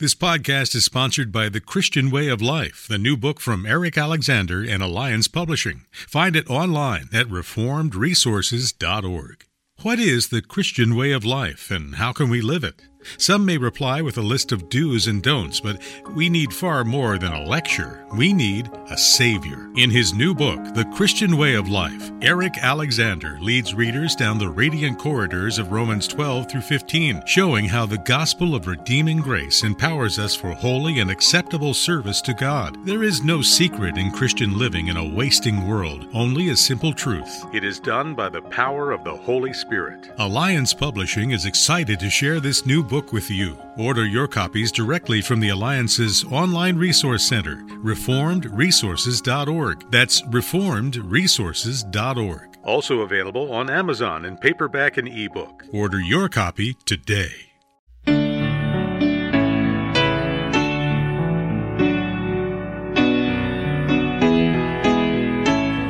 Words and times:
This 0.00 0.14
podcast 0.14 0.76
is 0.76 0.84
sponsored 0.84 1.32
by 1.32 1.48
The 1.48 1.60
Christian 1.60 2.12
Way 2.12 2.28
of 2.28 2.40
Life, 2.40 2.86
the 2.88 2.98
new 2.98 3.16
book 3.16 3.40
from 3.40 3.66
Eric 3.66 3.98
Alexander 3.98 4.62
and 4.62 4.80
Alliance 4.80 5.26
Publishing. 5.26 5.86
Find 5.90 6.36
it 6.36 6.48
online 6.48 7.08
at 7.12 7.26
reformedresources.org. 7.26 9.44
What 9.82 9.98
is 9.98 10.28
the 10.28 10.40
Christian 10.40 10.94
way 10.94 11.10
of 11.10 11.24
life 11.24 11.72
and 11.72 11.96
how 11.96 12.12
can 12.12 12.30
we 12.30 12.40
live 12.40 12.62
it? 12.62 12.80
Some 13.16 13.44
may 13.44 13.58
reply 13.58 14.02
with 14.02 14.18
a 14.18 14.22
list 14.22 14.52
of 14.52 14.68
do's 14.68 15.06
and 15.06 15.22
don'ts, 15.22 15.60
but 15.60 15.80
we 16.14 16.28
need 16.28 16.52
far 16.52 16.84
more 16.84 17.18
than 17.18 17.32
a 17.32 17.44
lecture. 17.44 18.04
We 18.14 18.32
need 18.32 18.70
a 18.90 18.96
Savior. 18.96 19.70
In 19.76 19.90
his 19.90 20.12
new 20.12 20.34
book, 20.34 20.58
The 20.74 20.90
Christian 20.94 21.36
Way 21.36 21.54
of 21.54 21.68
Life, 21.68 22.10
Eric 22.22 22.58
Alexander 22.58 23.38
leads 23.40 23.74
readers 23.74 24.14
down 24.14 24.38
the 24.38 24.48
radiant 24.48 24.98
corridors 24.98 25.58
of 25.58 25.72
Romans 25.72 26.08
12 26.08 26.50
through 26.50 26.62
15, 26.62 27.22
showing 27.26 27.66
how 27.66 27.86
the 27.86 27.98
gospel 27.98 28.54
of 28.54 28.66
redeeming 28.66 29.18
grace 29.18 29.62
empowers 29.62 30.18
us 30.18 30.34
for 30.34 30.50
holy 30.50 30.98
and 31.00 31.10
acceptable 31.10 31.74
service 31.74 32.20
to 32.22 32.34
God. 32.34 32.84
There 32.84 33.04
is 33.04 33.22
no 33.22 33.42
secret 33.42 33.96
in 33.96 34.10
Christian 34.10 34.58
living 34.58 34.88
in 34.88 34.96
a 34.96 35.14
wasting 35.14 35.66
world, 35.68 36.08
only 36.12 36.48
a 36.48 36.56
simple 36.56 36.92
truth. 36.92 37.44
It 37.52 37.64
is 37.64 37.78
done 37.78 38.14
by 38.14 38.28
the 38.28 38.42
power 38.42 38.90
of 38.90 39.04
the 39.04 39.16
Holy 39.16 39.52
Spirit. 39.52 40.10
Alliance 40.18 40.74
Publishing 40.74 41.30
is 41.30 41.44
excited 41.44 42.00
to 42.00 42.10
share 42.10 42.40
this 42.40 42.66
new 42.66 42.82
book 42.82 42.97
with 43.12 43.30
you. 43.30 43.56
Order 43.76 44.04
your 44.04 44.26
copies 44.26 44.72
directly 44.72 45.20
from 45.20 45.38
the 45.40 45.50
Alliance's 45.50 46.24
online 46.24 46.76
resource 46.76 47.22
center, 47.22 47.56
reformedresources.org. 47.82 49.90
That's 49.90 50.22
reformedresources.org. 50.22 52.56
Also 52.64 53.00
available 53.00 53.52
on 53.52 53.70
Amazon 53.70 54.24
in 54.24 54.36
paperback 54.36 54.96
and 54.96 55.06
ebook. 55.08 55.64
Order 55.72 56.00
your 56.00 56.28
copy 56.28 56.74
today. 56.84 57.30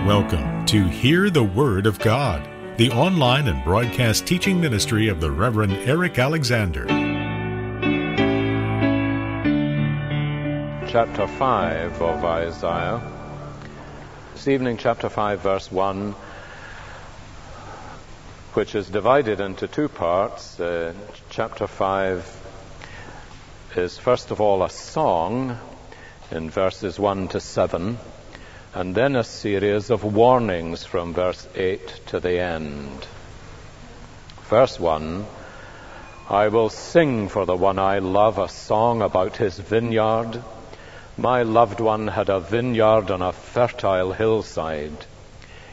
Welcome 0.07 0.67
to 0.67 0.87
Hear 0.89 1.31
the 1.31 1.45
Word 1.45 1.87
of 1.87 1.99
God 1.99 2.47
the 2.79 2.93
online 2.93 3.49
and 3.49 3.65
broadcast 3.65 4.25
teaching 4.25 4.61
ministry 4.61 5.09
of 5.09 5.21
the 5.21 5.29
Reverend 5.29 5.73
Eric 5.73 6.17
Alexander. 6.17 6.87
Chapter 10.87 11.27
5 11.27 12.01
of 12.01 12.25
Isaiah. 12.25 13.03
This 14.33 14.47
evening, 14.47 14.77
chapter 14.77 15.09
5, 15.09 15.41
verse 15.41 15.73
1, 15.73 16.13
which 18.55 18.77
is 18.77 18.89
divided 18.89 19.41
into 19.41 19.67
two 19.67 19.89
parts. 19.89 20.61
Uh, 20.61 20.95
chapter 21.31 21.67
5 21.67 22.91
is 23.75 23.99
first 23.99 24.31
of 24.31 24.41
all 24.41 24.63
a 24.63 24.71
song 24.71 25.59
in 26.31 26.49
verses 26.49 26.97
1 26.97 27.27
to 27.27 27.41
7 27.41 27.99
and 28.75 28.95
then 28.95 29.17
a 29.17 29.25
series 29.25 29.91
of 29.91 30.05
warnings 30.05 30.85
from 30.85 31.15
verse 31.15 31.49
8 31.55 32.01
to 32.07 32.21
the 32.21 32.39
end. 32.39 33.07
Verse 34.49 34.79
1 34.79 35.27
I 36.31 36.49
will 36.49 36.69
sing 36.69 37.29
for 37.31 37.47
the 37.47 37.57
one 37.57 37.79
I 37.79 38.01
love 38.01 38.37
a 38.37 38.51
song 38.51 39.01
about 39.01 39.39
his 39.39 39.59
vineyard. 39.59 40.43
My 41.17 41.43
loved 41.43 41.81
one 41.81 42.09
had 42.09 42.29
a 42.29 42.41
vineyard 42.41 43.11
on 43.11 43.23
a 43.23 43.33
fertile 43.33 44.13
hillside. 44.13 45.07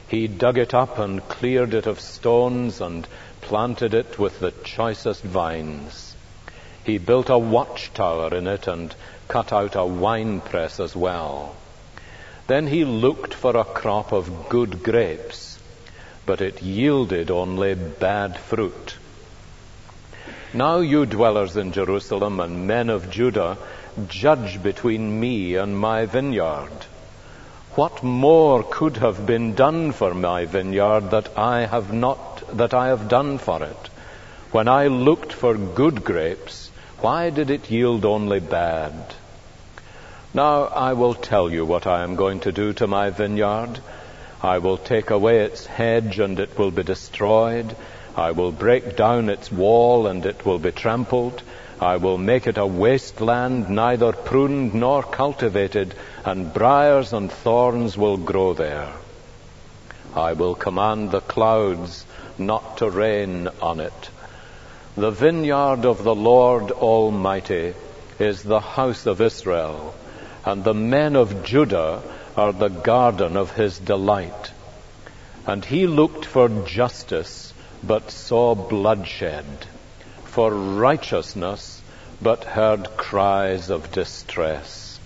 He 0.07 0.27
dug 0.27 0.57
it 0.57 0.73
up 0.73 0.97
and 0.97 1.27
cleared 1.27 1.73
it 1.73 1.87
of 1.87 1.99
stones 1.99 2.80
and 2.80 3.05
planted 3.41 3.93
it 3.93 4.17
with 4.17 4.39
the 4.39 4.52
choicest 4.52 5.23
vines. 5.23 6.15
He 6.85 6.99
built 6.99 7.30
a 7.30 7.37
watchtower 7.37 8.33
in 8.33 8.47
it 8.47 8.67
and 8.67 8.95
cut 9.27 9.52
out 9.52 9.75
a 9.75 9.85
winepress 9.85 10.80
as 10.80 10.95
well. 10.95 11.55
Then 12.47 12.67
he 12.67 12.85
looked 12.85 13.33
for 13.33 13.57
a 13.57 13.63
crop 13.63 14.11
of 14.11 14.49
good 14.49 14.83
grapes, 14.83 15.57
but 16.25 16.42
it 16.42 16.61
yielded 16.61 17.31
only 17.31 17.73
bad 17.75 18.37
fruit. 18.37 18.97
Now, 20.53 20.80
you 20.80 21.05
dwellers 21.05 21.58
in 21.58 21.71
Jerusalem 21.71 22.39
and 22.39 22.67
men 22.67 22.89
of 22.89 23.09
Judah, 23.09 23.58
judge 24.08 24.61
between 24.61 25.20
me 25.20 25.55
and 25.55 25.77
my 25.77 26.05
vineyard. 26.05 26.86
What 27.75 28.03
more 28.03 28.64
could 28.64 28.97
have 28.97 29.25
been 29.25 29.53
done 29.53 29.91
for 29.91 30.14
my 30.14 30.45
vineyard 30.45 31.11
that 31.11 31.37
I 31.37 31.65
have 31.65 31.91
not, 31.91 32.58
that 32.58 32.73
I 32.73 32.87
have 32.87 33.09
done 33.09 33.37
for 33.37 33.64
it? 33.64 33.89
When 34.52 34.70
I 34.70 34.87
looked 34.87 35.33
for 35.33 35.55
good 35.55 36.05
grapes, 36.05 36.71
why 37.02 37.31
did 37.31 37.49
it 37.49 37.70
yield 37.70 38.05
only 38.05 38.39
bad? 38.39 38.93
Now 40.35 40.65
I 40.65 40.91
will 40.91 41.13
tell 41.13 41.49
you 41.49 41.65
what 41.65 41.87
I 41.87 42.03
am 42.03 42.17
going 42.17 42.41
to 42.41 42.51
do 42.51 42.73
to 42.73 42.87
my 42.87 43.09
vineyard. 43.09 43.79
I 44.43 44.57
will 44.57 44.77
take 44.77 45.09
away 45.09 45.45
its 45.45 45.65
hedge 45.65 46.19
and 46.19 46.37
it 46.41 46.59
will 46.59 46.71
be 46.71 46.83
destroyed. 46.83 47.73
I 48.17 48.31
will 48.31 48.51
break 48.51 48.97
down 48.97 49.29
its 49.29 49.49
wall 49.49 50.07
and 50.07 50.25
it 50.25 50.45
will 50.45 50.59
be 50.59 50.73
trampled. 50.73 51.41
I 51.79 51.95
will 51.95 52.17
make 52.17 52.47
it 52.47 52.57
a 52.57 52.65
wasteland, 52.67 53.69
neither 53.69 54.11
pruned 54.11 54.73
nor 54.73 55.03
cultivated, 55.03 55.95
and 56.25 56.53
briars 56.53 57.13
and 57.13 57.31
thorns 57.31 57.95
will 57.97 58.17
grow 58.17 58.53
there. 58.53 58.91
I 60.13 60.33
will 60.33 60.55
command 60.55 61.11
the 61.11 61.21
clouds 61.21 62.05
not 62.37 62.79
to 62.79 62.89
rain 62.89 63.47
on 63.61 63.79
it. 63.79 64.09
The 64.97 65.11
vineyard 65.11 65.85
of 65.85 66.03
the 66.03 66.15
Lord 66.15 66.71
Almighty 66.71 67.73
is 68.19 68.43
the 68.43 68.59
house 68.59 69.05
of 69.05 69.21
Israel 69.21 69.95
and 70.45 70.64
the 70.64 70.73
men 70.73 71.16
of 71.16 71.44
Judah 71.44 72.02
are 72.38 72.54
the 72.54 72.70
garden 72.70 73.36
of 73.36 73.56
his 73.56 73.80
delight. 73.80 74.52
And 75.48 75.66
he 75.66 75.88
looked 75.88 76.26
for 76.26 76.50
justice, 76.50 77.54
but 77.83 78.11
saw 78.11 78.54
bloodshed, 78.54 79.45
for 80.26 80.52
righteousness, 80.52 81.82
but 82.22 82.44
heard 82.44 82.95
cries 82.95 83.70
of 83.72 83.92
distress. 83.92 85.00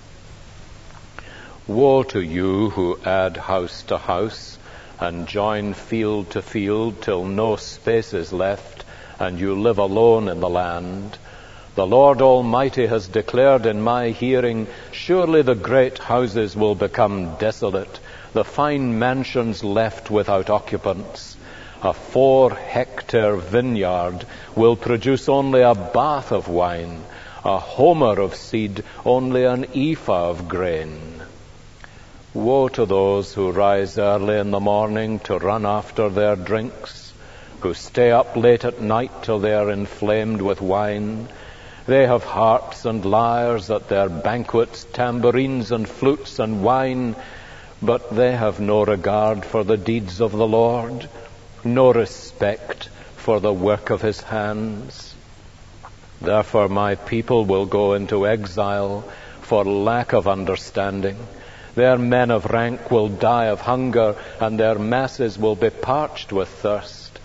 Woe 1.67 2.03
to 2.03 2.21
you 2.21 2.71
who 2.71 2.99
add 3.05 3.37
house 3.37 3.83
to 3.83 3.97
house, 3.97 4.57
and 4.99 5.27
join 5.27 5.73
field 5.73 6.31
to 6.31 6.41
field 6.41 7.01
till 7.01 7.23
no 7.25 7.55
space 7.55 8.13
is 8.13 8.33
left, 8.33 8.83
and 9.19 9.39
you 9.39 9.55
live 9.61 9.77
alone 9.77 10.27
in 10.27 10.39
the 10.41 10.49
land. 10.49 11.17
The 11.75 11.85
Lord 11.85 12.19
Almighty 12.19 12.87
has 12.87 13.07
declared 13.07 13.67
in 13.67 13.79
my 13.79 14.09
hearing, 14.09 14.65
surely 14.91 15.43
the 15.43 15.53
great 15.53 15.99
houses 15.99 16.55
will 16.55 16.73
become 16.73 17.35
desolate, 17.35 17.99
the 18.33 18.43
fine 18.43 18.97
mansions 18.97 19.63
left 19.63 20.09
without 20.09 20.49
occupants. 20.49 21.37
A 21.83 21.93
four 21.93 22.49
hectare 22.49 23.35
vineyard 23.35 24.25
will 24.55 24.75
produce 24.75 25.29
only 25.29 25.61
a 25.61 25.75
bath 25.75 26.31
of 26.31 26.47
wine, 26.47 27.03
a 27.45 27.59
homer 27.59 28.19
of 28.19 28.33
seed, 28.33 28.83
only 29.05 29.45
an 29.45 29.67
ephah 29.75 30.29
of 30.31 30.49
grain. 30.49 31.21
Woe 32.33 32.67
to 32.69 32.85
those 32.87 33.35
who 33.35 33.51
rise 33.51 33.99
early 33.99 34.39
in 34.39 34.49
the 34.49 34.59
morning 34.59 35.19
to 35.19 35.37
run 35.37 35.67
after 35.67 36.09
their 36.09 36.35
drinks, 36.35 37.13
who 37.59 37.75
stay 37.75 38.09
up 38.09 38.35
late 38.35 38.65
at 38.65 38.81
night 38.81 39.11
till 39.21 39.37
they 39.37 39.53
are 39.53 39.69
inflamed 39.69 40.41
with 40.41 40.61
wine, 40.61 41.27
they 41.89 42.05
have 42.05 42.23
harps 42.23 42.85
and 42.85 43.03
lyres 43.03 43.71
at 43.71 43.87
their 43.87 44.09
banquets, 44.09 44.85
tambourines 44.93 45.71
and 45.71 45.89
flutes 45.89 46.37
and 46.37 46.63
wine, 46.63 47.15
but 47.81 48.15
they 48.15 48.31
have 48.31 48.59
no 48.59 48.85
regard 48.85 49.43
for 49.43 49.63
the 49.63 49.75
deeds 49.75 50.21
of 50.21 50.31
the 50.31 50.47
Lord, 50.47 51.09
no 51.63 51.91
respect 51.91 52.89
for 53.15 53.39
the 53.39 53.51
work 53.51 53.89
of 53.89 54.03
his 54.03 54.21
hands. 54.21 55.15
Therefore 56.21 56.69
my 56.69 56.93
people 56.93 57.45
will 57.45 57.65
go 57.65 57.93
into 57.93 58.27
exile 58.27 59.03
for 59.41 59.65
lack 59.65 60.13
of 60.13 60.27
understanding. 60.27 61.17
Their 61.73 61.97
men 61.97 62.29
of 62.29 62.45
rank 62.45 62.91
will 62.91 63.09
die 63.09 63.45
of 63.45 63.61
hunger, 63.61 64.15
and 64.39 64.59
their 64.59 64.77
masses 64.77 65.39
will 65.39 65.55
be 65.55 65.71
parched 65.71 66.31
with 66.31 66.49
thirst. 66.49 67.19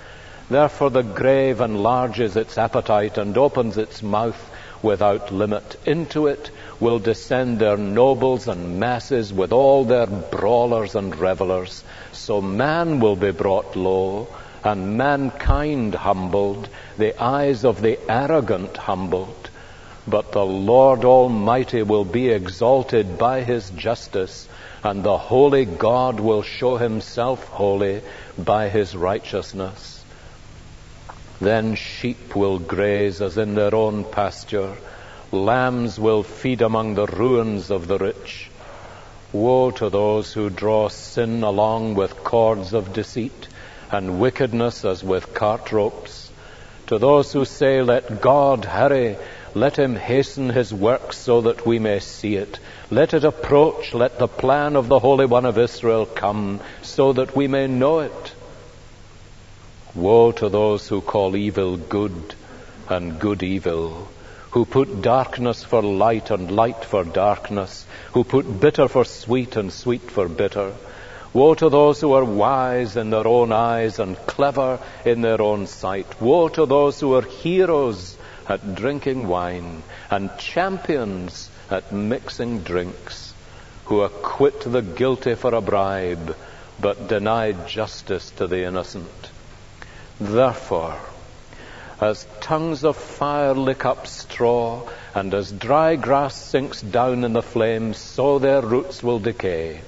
Therefore 0.49 0.91
the 0.91 1.03
grave 1.03 1.61
enlarges 1.61 2.37
its 2.37 2.57
appetite 2.57 3.19
and 3.19 3.37
opens 3.37 3.77
its 3.77 4.03
mouth 4.03 4.53
without 4.85 5.33
limit. 5.33 5.77
Into 5.87 6.29
it 6.29 6.51
will 6.79 7.01
descend 7.01 7.59
their 7.59 7.77
nobles 7.77 8.47
and 8.47 8.79
masses 8.79 9.33
with 9.33 9.53
all 9.53 9.85
their 9.85 10.07
brawlers 10.07 10.95
and 10.95 11.17
revelers. 11.17 11.83
So 12.13 12.41
man 12.41 13.01
will 13.01 13.17
be 13.17 13.33
brought 13.33 13.75
low, 13.75 14.29
and 14.63 14.97
mankind 14.97 15.95
humbled, 15.95 16.69
the 16.97 17.21
eyes 17.21 17.65
of 17.65 17.81
the 17.83 17.99
arrogant 18.09 18.77
humbled. 18.77 19.51
But 20.07 20.33
the 20.33 20.45
Lord 20.45 21.05
Almighty 21.05 21.83
will 21.83 22.05
be 22.05 22.29
exalted 22.29 23.17
by 23.17 23.43
his 23.43 23.71
justice, 23.71 24.49
and 24.83 25.03
the 25.03 25.17
holy 25.17 25.65
God 25.65 26.21
will 26.21 26.43
show 26.43 26.77
himself 26.77 27.45
holy 27.45 28.03
by 28.37 28.69
his 28.69 28.95
righteousness. 28.95 29.94
Then 31.45 31.75
sheep 31.75 32.35
will 32.35 32.59
graze 32.59 33.21
as 33.21 33.37
in 33.37 33.55
their 33.55 33.75
own 33.75 34.05
pasture. 34.05 34.79
Lambs 35.31 36.01
will 36.01 36.23
feed 36.23 36.63
among 36.63 36.95
the 36.95 37.07
ruins 37.07 37.71
of 37.71 37.87
the 37.87 37.99
rich. 37.99 38.49
Woe 39.31 39.71
to 39.73 39.91
those 39.91 40.33
who 40.33 40.49
draw 40.49 40.89
sin 40.89 41.43
along 41.43 41.97
with 41.97 42.25
cords 42.25 42.73
of 42.73 42.95
deceit 42.95 43.49
and 43.91 44.19
wickedness 44.19 44.87
as 44.87 45.05
with 45.05 45.35
cart 45.35 45.71
ropes. 45.71 46.31
To 46.87 46.97
those 46.97 47.31
who 47.35 47.45
say, 47.45 47.83
Let 47.83 48.23
God 48.23 48.65
hurry, 48.65 49.19
let 49.55 49.79
him 49.79 49.97
hasten 49.97 50.49
his 50.49 50.73
work 50.73 51.13
so 51.13 51.43
that 51.43 51.67
we 51.67 51.79
may 51.79 51.99
see 51.99 52.37
it. 52.37 52.59
Let 52.91 53.13
it 53.13 53.25
approach, 53.25 53.93
let 53.93 54.19
the 54.19 54.29
plan 54.29 54.77
of 54.77 54.89
the 54.89 54.99
Holy 54.99 55.27
One 55.27 55.45
of 55.45 55.59
Israel 55.59 56.07
come 56.07 56.61
so 56.81 57.13
that 57.13 57.37
we 57.37 57.49
may 57.49 57.67
know 57.67 57.99
it. 57.99 58.34
Woe 59.95 60.33
to 60.33 60.49
those 60.49 60.89
who 60.89 61.01
call 61.01 61.37
evil 61.37 61.77
good 61.77 62.35
and 62.89 63.19
good 63.19 63.43
evil 63.43 64.09
who 64.55 64.65
put 64.65 65.03
darkness 65.03 65.65
for 65.65 65.83
light 65.83 66.31
and 66.31 66.49
light 66.49 66.85
for 66.85 67.03
darkness, 67.03 67.85
who 68.13 68.23
put 68.23 68.61
bitter 68.61 68.87
for 68.87 69.05
sweet 69.05 69.57
and 69.57 69.73
sweet 69.73 70.09
for 70.09 70.29
bitter. 70.29 70.73
Woe 71.33 71.55
to 71.55 71.69
those 71.69 72.01
who 72.01 72.13
are 72.13 72.25
wise 72.25 72.97
in 72.97 73.11
their 73.11 73.27
own 73.27 73.51
eyes 73.51 73.99
and 73.99 74.17
clever 74.29 74.79
in 75.05 75.23
their 75.23 75.43
own 75.43 75.67
sight. 75.67 76.21
Woe 76.21 76.49
to 76.51 76.67
those 76.67 77.01
who 77.01 77.15
are 77.17 77.23
heroes 77.23 78.17
at 78.49 78.77
drinking 78.77 79.27
wine 79.27 79.83
and 80.09 80.31
champions 80.39 81.51
at 81.69 81.91
mixing 81.91 82.61
drinks, 82.61 83.35
who 83.87 84.03
acquit 84.03 84.61
the 84.61 84.83
guilty 84.83 85.35
for 85.35 85.53
a 85.53 85.61
bribe, 85.61 86.37
but 86.79 87.09
deny 87.09 87.51
justice 87.67 88.31
to 88.37 88.47
the 88.47 88.65
innocent. 88.65 89.33
Therefore, 90.21 90.97
as 92.01 92.27
tongues 92.41 92.85
of 92.85 92.97
fire 92.97 93.55
lick 93.55 93.85
up 93.85 94.07
straw, 94.07 94.83
and 95.15 95.35
as 95.35 95.51
dry 95.51 95.97
grass 95.97 96.35
sinks 96.37 96.81
down 96.81 97.25
in 97.25 97.33
the 97.33 97.43
flames, 97.43 97.99
so 97.99 98.39
their 98.39 98.61
roots 98.61 99.03
will 99.03 99.19
decay, 99.19 99.81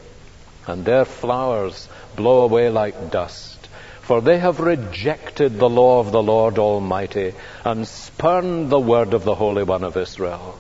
and 0.67 0.85
their 0.85 1.05
flowers 1.05 1.89
blow 2.17 2.43
away 2.43 2.71
like 2.71 3.11
dust. 3.11 3.69
For 4.01 4.21
they 4.21 4.39
have 4.39 4.61
rejected 4.61 5.59
the 5.59 5.69
law 5.69 6.01
of 6.01 6.13
the 6.13 6.23
Lord 6.23 6.59
Almighty, 6.59 7.35
and 7.65 7.87
spurned 7.87 8.71
the 8.71 8.81
word 8.81 9.15
of 9.15 9.25
the 9.25 9.35
Holy 9.35 9.63
One 9.63 9.85
of 9.85 9.97
Israel. 9.97 10.59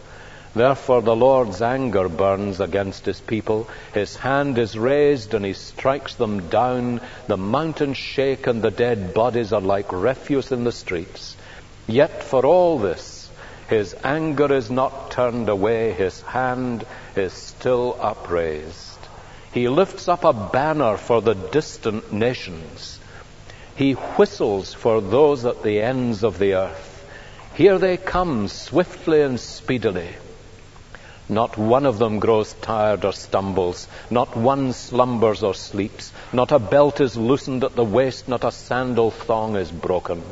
Therefore 0.56 1.02
the 1.02 1.14
Lord's 1.14 1.60
anger 1.60 2.08
burns 2.08 2.60
against 2.60 3.04
his 3.04 3.20
people. 3.20 3.68
His 3.92 4.16
hand 4.16 4.56
is 4.56 4.78
raised 4.78 5.34
and 5.34 5.44
he 5.44 5.52
strikes 5.52 6.14
them 6.14 6.48
down. 6.48 7.02
The 7.26 7.36
mountains 7.36 7.98
shake 7.98 8.46
and 8.46 8.62
the 8.62 8.70
dead 8.70 9.12
bodies 9.12 9.52
are 9.52 9.60
like 9.60 9.92
refuse 9.92 10.50
in 10.52 10.64
the 10.64 10.72
streets. 10.72 11.36
Yet 11.86 12.22
for 12.22 12.46
all 12.46 12.78
this, 12.78 13.30
his 13.68 13.94
anger 14.02 14.50
is 14.50 14.70
not 14.70 15.10
turned 15.10 15.50
away, 15.50 15.92
his 15.92 16.22
hand 16.22 16.86
is 17.16 17.34
still 17.34 17.98
upraised. 18.00 18.98
He 19.52 19.68
lifts 19.68 20.08
up 20.08 20.24
a 20.24 20.32
banner 20.32 20.96
for 20.96 21.20
the 21.20 21.34
distant 21.34 22.14
nations. 22.14 22.98
He 23.74 23.92
whistles 23.92 24.72
for 24.72 25.02
those 25.02 25.44
at 25.44 25.62
the 25.62 25.82
ends 25.82 26.24
of 26.24 26.38
the 26.38 26.54
earth. 26.54 27.06
Here 27.52 27.78
they 27.78 27.98
come 27.98 28.48
swiftly 28.48 29.20
and 29.20 29.38
speedily. 29.38 30.14
Not 31.28 31.58
one 31.58 31.86
of 31.86 31.98
them 31.98 32.20
grows 32.20 32.52
tired 32.52 33.04
or 33.04 33.12
stumbles. 33.12 33.88
Not 34.10 34.36
one 34.36 34.72
slumbers 34.72 35.42
or 35.42 35.54
sleeps. 35.54 36.12
Not 36.32 36.52
a 36.52 36.60
belt 36.60 37.00
is 37.00 37.16
loosened 37.16 37.64
at 37.64 37.74
the 37.74 37.84
waist. 37.84 38.28
Not 38.28 38.44
a 38.44 38.52
sandal 38.52 39.10
thong 39.10 39.56
is 39.56 39.70
broken. 39.72 40.22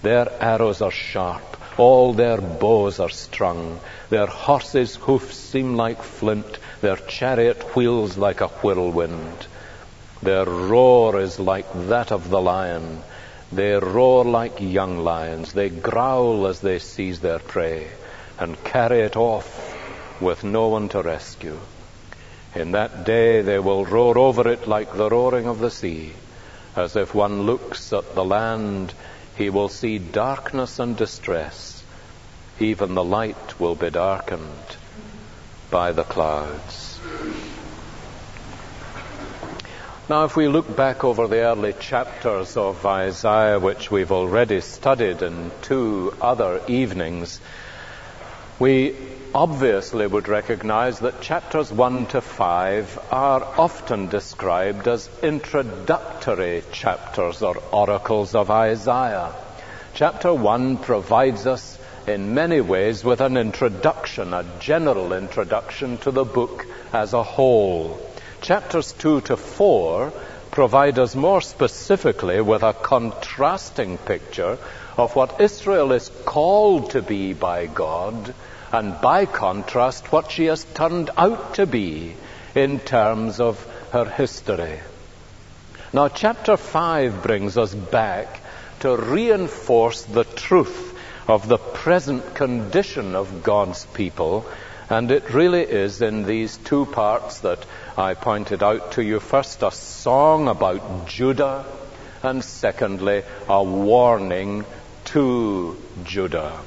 Their 0.00 0.32
arrows 0.40 0.80
are 0.80 0.90
sharp, 0.90 1.56
all 1.76 2.12
their 2.14 2.40
bows 2.40 2.98
are 2.98 3.10
strung. 3.10 3.80
Their 4.10 4.26
horses' 4.26 4.96
hoofs 4.96 5.36
seem 5.36 5.76
like 5.76 6.02
flint, 6.02 6.58
their 6.80 6.96
chariot 6.96 7.76
wheels 7.76 8.16
like 8.16 8.40
a 8.40 8.48
whirlwind. 8.48 9.46
Their 10.22 10.46
roar 10.46 11.20
is 11.20 11.38
like 11.38 11.66
that 11.88 12.10
of 12.10 12.30
the 12.30 12.40
lion. 12.40 13.02
They 13.52 13.72
roar 13.72 14.24
like 14.24 14.60
young 14.60 14.98
lions. 14.98 15.52
They 15.52 15.68
growl 15.68 16.46
as 16.46 16.60
they 16.60 16.78
seize 16.78 17.20
their 17.20 17.38
prey 17.38 17.88
and 18.38 18.62
carry 18.64 19.00
it 19.00 19.16
off 19.16 19.77
with 20.20 20.44
no 20.44 20.68
one 20.68 20.88
to 20.90 21.02
rescue. 21.02 21.58
In 22.54 22.72
that 22.72 23.04
day 23.04 23.42
they 23.42 23.58
will 23.58 23.84
roar 23.84 24.18
over 24.18 24.48
it 24.48 24.66
like 24.66 24.96
the 24.96 25.08
roaring 25.08 25.46
of 25.46 25.58
the 25.58 25.70
sea, 25.70 26.12
as 26.74 26.96
if 26.96 27.14
one 27.14 27.42
looks 27.42 27.92
at 27.92 28.14
the 28.14 28.24
land 28.24 28.94
he 29.36 29.50
will 29.50 29.68
see 29.68 29.98
darkness 29.98 30.78
and 30.78 30.96
distress. 30.96 31.84
Even 32.58 32.94
the 32.94 33.04
light 33.04 33.60
will 33.60 33.76
be 33.76 33.90
darkened 33.90 34.76
by 35.70 35.92
the 35.92 36.02
clouds. 36.02 36.98
Now, 40.08 40.24
if 40.24 40.36
we 40.36 40.48
look 40.48 40.74
back 40.74 41.04
over 41.04 41.28
the 41.28 41.40
early 41.40 41.74
chapters 41.74 42.56
of 42.56 42.84
Isaiah, 42.86 43.58
which 43.58 43.90
we've 43.90 44.10
already 44.10 44.62
studied 44.62 45.20
in 45.22 45.50
two 45.60 46.14
other 46.20 46.62
evenings, 46.66 47.40
we 48.58 48.94
obviously 49.34 50.06
would 50.06 50.26
recognize 50.26 50.98
that 50.98 51.20
chapters 51.20 51.70
1 51.70 52.06
to 52.06 52.20
5 52.20 52.98
are 53.12 53.44
often 53.56 54.08
described 54.08 54.88
as 54.88 55.08
introductory 55.22 56.64
chapters 56.72 57.42
or 57.42 57.56
oracles 57.70 58.34
of 58.34 58.50
Isaiah. 58.50 59.32
Chapter 59.94 60.34
1 60.34 60.78
provides 60.78 61.46
us 61.46 61.78
in 62.06 62.34
many 62.34 62.60
ways 62.60 63.04
with 63.04 63.20
an 63.20 63.36
introduction, 63.36 64.32
a 64.32 64.44
general 64.58 65.12
introduction 65.12 65.98
to 65.98 66.10
the 66.10 66.24
book 66.24 66.66
as 66.92 67.12
a 67.12 67.22
whole. 67.22 68.00
Chapters 68.40 68.92
2 68.92 69.20
to 69.22 69.36
4 69.36 70.12
provide 70.50 70.98
us 70.98 71.14
more 71.14 71.40
specifically 71.40 72.40
with 72.40 72.62
a 72.62 72.72
contrasting 72.72 73.98
picture 73.98 74.58
of 74.96 75.14
what 75.14 75.40
Israel 75.40 75.92
is 75.92 76.10
called 76.24 76.90
to 76.90 77.02
be 77.02 77.32
by 77.32 77.66
God 77.66 78.34
and 78.72 79.00
by 79.00 79.26
contrast, 79.26 80.12
what 80.12 80.30
she 80.30 80.46
has 80.46 80.64
turned 80.64 81.10
out 81.16 81.54
to 81.54 81.66
be 81.66 82.14
in 82.54 82.80
terms 82.80 83.40
of 83.40 83.64
her 83.92 84.04
history. 84.04 84.80
Now, 85.92 86.08
chapter 86.08 86.56
5 86.56 87.22
brings 87.22 87.56
us 87.56 87.74
back 87.74 88.40
to 88.80 88.96
reinforce 88.96 90.02
the 90.02 90.24
truth 90.24 90.96
of 91.26 91.48
the 91.48 91.58
present 91.58 92.34
condition 92.34 93.14
of 93.14 93.42
God's 93.42 93.86
people, 93.86 94.46
and 94.90 95.10
it 95.10 95.32
really 95.32 95.62
is 95.62 96.02
in 96.02 96.24
these 96.24 96.56
two 96.58 96.86
parts 96.86 97.40
that 97.40 97.64
I 97.96 98.14
pointed 98.14 98.62
out 98.62 98.92
to 98.92 99.02
you. 99.02 99.20
First, 99.20 99.62
a 99.62 99.70
song 99.70 100.48
about 100.48 101.06
Judah, 101.06 101.64
and 102.22 102.44
secondly, 102.44 103.22
a 103.48 103.62
warning 103.62 104.64
to 105.06 105.76
Judah. 106.04 106.58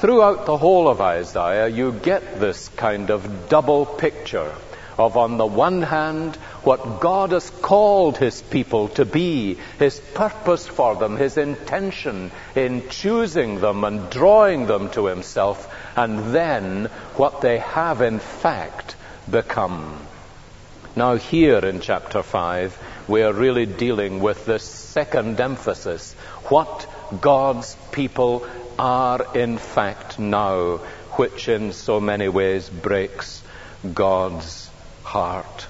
Throughout 0.00 0.46
the 0.46 0.56
whole 0.56 0.88
of 0.88 1.00
Isaiah, 1.00 1.66
you 1.66 1.90
get 1.90 2.38
this 2.38 2.68
kind 2.68 3.10
of 3.10 3.48
double 3.48 3.84
picture 3.84 4.54
of, 4.96 5.16
on 5.16 5.38
the 5.38 5.46
one 5.46 5.82
hand, 5.82 6.36
what 6.62 7.00
God 7.00 7.32
has 7.32 7.50
called 7.50 8.16
His 8.16 8.40
people 8.40 8.86
to 8.90 9.04
be, 9.04 9.58
His 9.80 9.98
purpose 10.14 10.68
for 10.68 10.94
them, 10.94 11.16
His 11.16 11.36
intention 11.36 12.30
in 12.54 12.88
choosing 12.90 13.58
them 13.58 13.82
and 13.82 14.08
drawing 14.08 14.66
them 14.66 14.88
to 14.90 15.06
Himself, 15.06 15.68
and 15.96 16.32
then 16.32 16.84
what 17.16 17.40
they 17.40 17.58
have 17.58 18.00
in 18.00 18.20
fact 18.20 18.94
become. 19.28 19.98
Now, 20.94 21.16
here 21.16 21.58
in 21.58 21.80
chapter 21.80 22.22
5, 22.22 22.78
we 23.08 23.22
are 23.22 23.32
really 23.32 23.66
dealing 23.66 24.20
with 24.20 24.46
this 24.46 24.62
second 24.62 25.40
emphasis 25.40 26.12
what 26.50 26.86
God's 27.20 27.76
people 27.90 28.46
are 28.78 29.36
in 29.36 29.58
fact 29.58 30.18
now, 30.18 30.76
which 31.16 31.48
in 31.48 31.72
so 31.72 32.00
many 32.00 32.28
ways 32.28 32.68
breaks 32.68 33.42
God's 33.94 34.70
heart. 35.02 35.66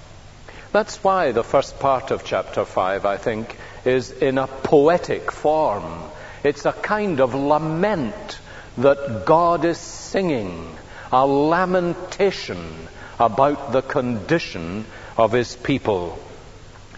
That's 0.73 1.03
why 1.03 1.33
the 1.33 1.45
first 1.45 1.79
part 1.79 2.11
of 2.11 2.25
chapter 2.25 2.65
5, 2.65 3.07
I 3.07 3.17
think, 3.17 3.57
is 3.85 4.11
in 4.11 4.37
a 4.37 4.47
poetic 4.47 5.33
form. 5.33 6.03
It's 6.45 6.67
a 6.67 6.73
kind 6.73 7.21
of 7.21 7.35
lament 7.35 8.39
that 8.77 9.25
God 9.25 9.65
is 9.65 9.79
singing, 9.79 10.77
a 11.11 11.27
lamentation 11.27 12.89
about 13.19 13.73
the 13.73 13.83
condition 13.83 14.85
of 15.17 15.33
his 15.33 15.57
people. 15.57 16.19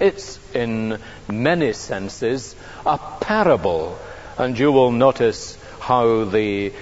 It's, 0.01 0.39
in 0.55 0.99
many 1.29 1.73
senses, 1.73 2.57
a 2.85 2.99
parable, 2.99 3.99
and 4.37 4.59
you 4.59 4.73
will 4.73 4.91
notice 4.91 5.57
how 5.91 6.23
the 6.23 6.73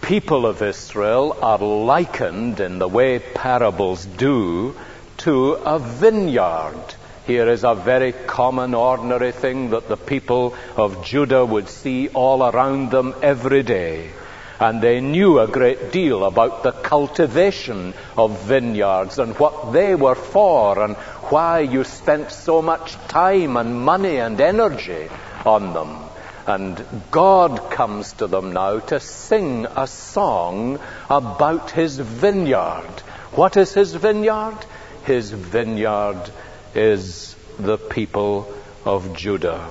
people 0.00 0.46
of 0.46 0.62
Israel 0.62 1.36
are 1.42 1.58
likened 1.58 2.58
in 2.58 2.78
the 2.78 2.88
way 2.88 3.18
parables 3.18 4.06
do 4.06 4.74
to 5.18 5.52
a 5.74 5.78
vineyard. 5.78 6.94
Here 7.26 7.50
is 7.50 7.64
a 7.64 7.74
very 7.74 8.12
common, 8.12 8.72
ordinary 8.72 9.32
thing 9.32 9.68
that 9.70 9.88
the 9.88 9.98
people 9.98 10.54
of 10.74 11.04
Judah 11.04 11.44
would 11.44 11.68
see 11.68 12.08
all 12.08 12.42
around 12.42 12.90
them 12.90 13.14
every 13.20 13.62
day. 13.62 14.10
and 14.58 14.80
they 14.80 15.00
knew 15.00 15.38
a 15.38 15.52
great 15.54 15.92
deal 15.92 16.24
about 16.24 16.62
the 16.62 16.72
cultivation 16.72 17.92
of 18.16 18.40
vineyards 18.52 19.18
and 19.18 19.38
what 19.38 19.72
they 19.74 19.94
were 19.94 20.14
for 20.14 20.82
and 20.82 20.96
why 21.34 21.60
you 21.60 21.84
spent 21.84 22.32
so 22.32 22.62
much 22.62 22.94
time 23.08 23.58
and 23.58 23.78
money 23.92 24.16
and 24.16 24.40
energy 24.40 25.02
on 25.44 25.74
them. 25.74 26.05
And 26.46 26.84
God 27.10 27.70
comes 27.70 28.12
to 28.14 28.28
them 28.28 28.52
now 28.52 28.78
to 28.78 29.00
sing 29.00 29.66
a 29.66 29.86
song 29.86 30.78
about 31.10 31.72
his 31.72 31.98
vineyard. 31.98 33.00
What 33.32 33.56
is 33.56 33.74
his 33.74 33.94
vineyard? 33.94 34.58
His 35.04 35.30
vineyard 35.30 36.30
is 36.74 37.34
the 37.58 37.78
people 37.78 38.52
of 38.84 39.16
Judah. 39.16 39.70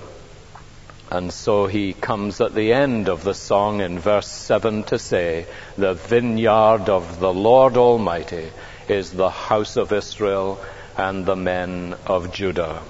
And 1.10 1.32
so 1.32 1.67
he 1.67 1.94
comes 1.94 2.41
at 2.41 2.53
the 2.53 2.74
end 2.74 3.08
of 3.08 3.24
the 3.24 3.34
song 3.34 3.79
in 3.79 3.98
verse 4.00 4.27
7 4.27 4.84
to 4.84 5.00
say, 5.00 5.46
The 5.77 5.94
vineyard 5.94 6.89
of 6.89 7.20
the 7.20 7.32
Lord 7.32 7.77
Almighty 7.77 8.50
is 8.89 9.12
the 9.12 9.29
house 9.29 9.77
of 9.77 9.94
Israel 9.94 10.60
and 10.98 11.25
the 11.25 11.36
men 11.36 11.96
of 12.05 12.34
Judah. 12.34 12.82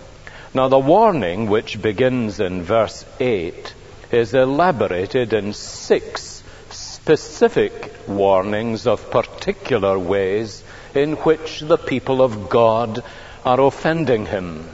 Now, 0.55 0.69
the 0.69 0.79
warning, 0.79 1.49
which 1.49 1.81
begins 1.81 2.39
in 2.39 2.63
verse 2.63 3.05
8, 3.19 3.73
is 4.09 4.33
elaborated 4.33 5.33
in 5.33 5.51
six 5.51 6.41
specific 6.69 7.93
warnings 8.07 8.87
of 8.87 9.11
particular 9.11 9.99
ways 9.99 10.63
in 10.93 11.17
which 11.17 11.59
the 11.59 11.75
people 11.75 12.21
of 12.21 12.47
God 12.47 13.03
are 13.43 13.59
offending 13.59 14.27
him. 14.27 14.69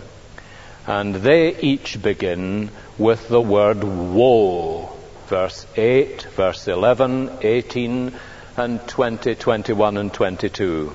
And 0.86 1.16
they 1.16 1.58
each 1.58 2.00
begin 2.00 2.70
with 3.00 3.28
the 3.28 3.42
word 3.42 3.84
woe. 3.84 4.96
Verse 5.30 5.66
8, 5.76 6.22
verse 6.36 6.68
11, 6.68 7.40
18, 7.42 8.14
and 8.56 8.88
20, 8.88 9.34
21, 9.34 9.98
and 9.98 10.14
22. 10.14 10.94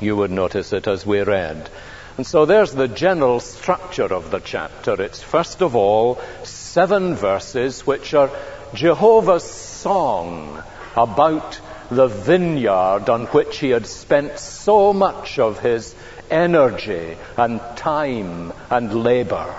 You 0.00 0.16
would 0.16 0.30
notice 0.30 0.72
it 0.72 0.86
as 0.86 1.04
we 1.04 1.20
read. 1.22 1.68
And 2.16 2.26
so 2.26 2.44
there's 2.46 2.72
the 2.72 2.86
general 2.86 3.40
structure 3.40 4.12
of 4.12 4.30
the 4.30 4.38
chapter. 4.38 5.00
It's 5.02 5.22
first 5.22 5.62
of 5.62 5.74
all 5.74 6.20
seven 6.44 7.16
verses 7.16 7.84
which 7.84 8.14
are 8.14 8.30
Jehovah's 8.72 9.42
song 9.44 10.62
about 10.96 11.60
the 11.90 12.06
vineyard 12.06 13.08
on 13.08 13.26
which 13.26 13.58
he 13.58 13.70
had 13.70 13.86
spent 13.86 14.38
so 14.38 14.92
much 14.92 15.40
of 15.40 15.58
his 15.58 15.94
energy 16.30 17.16
and 17.36 17.60
time 17.76 18.52
and 18.70 19.02
labor. 19.02 19.54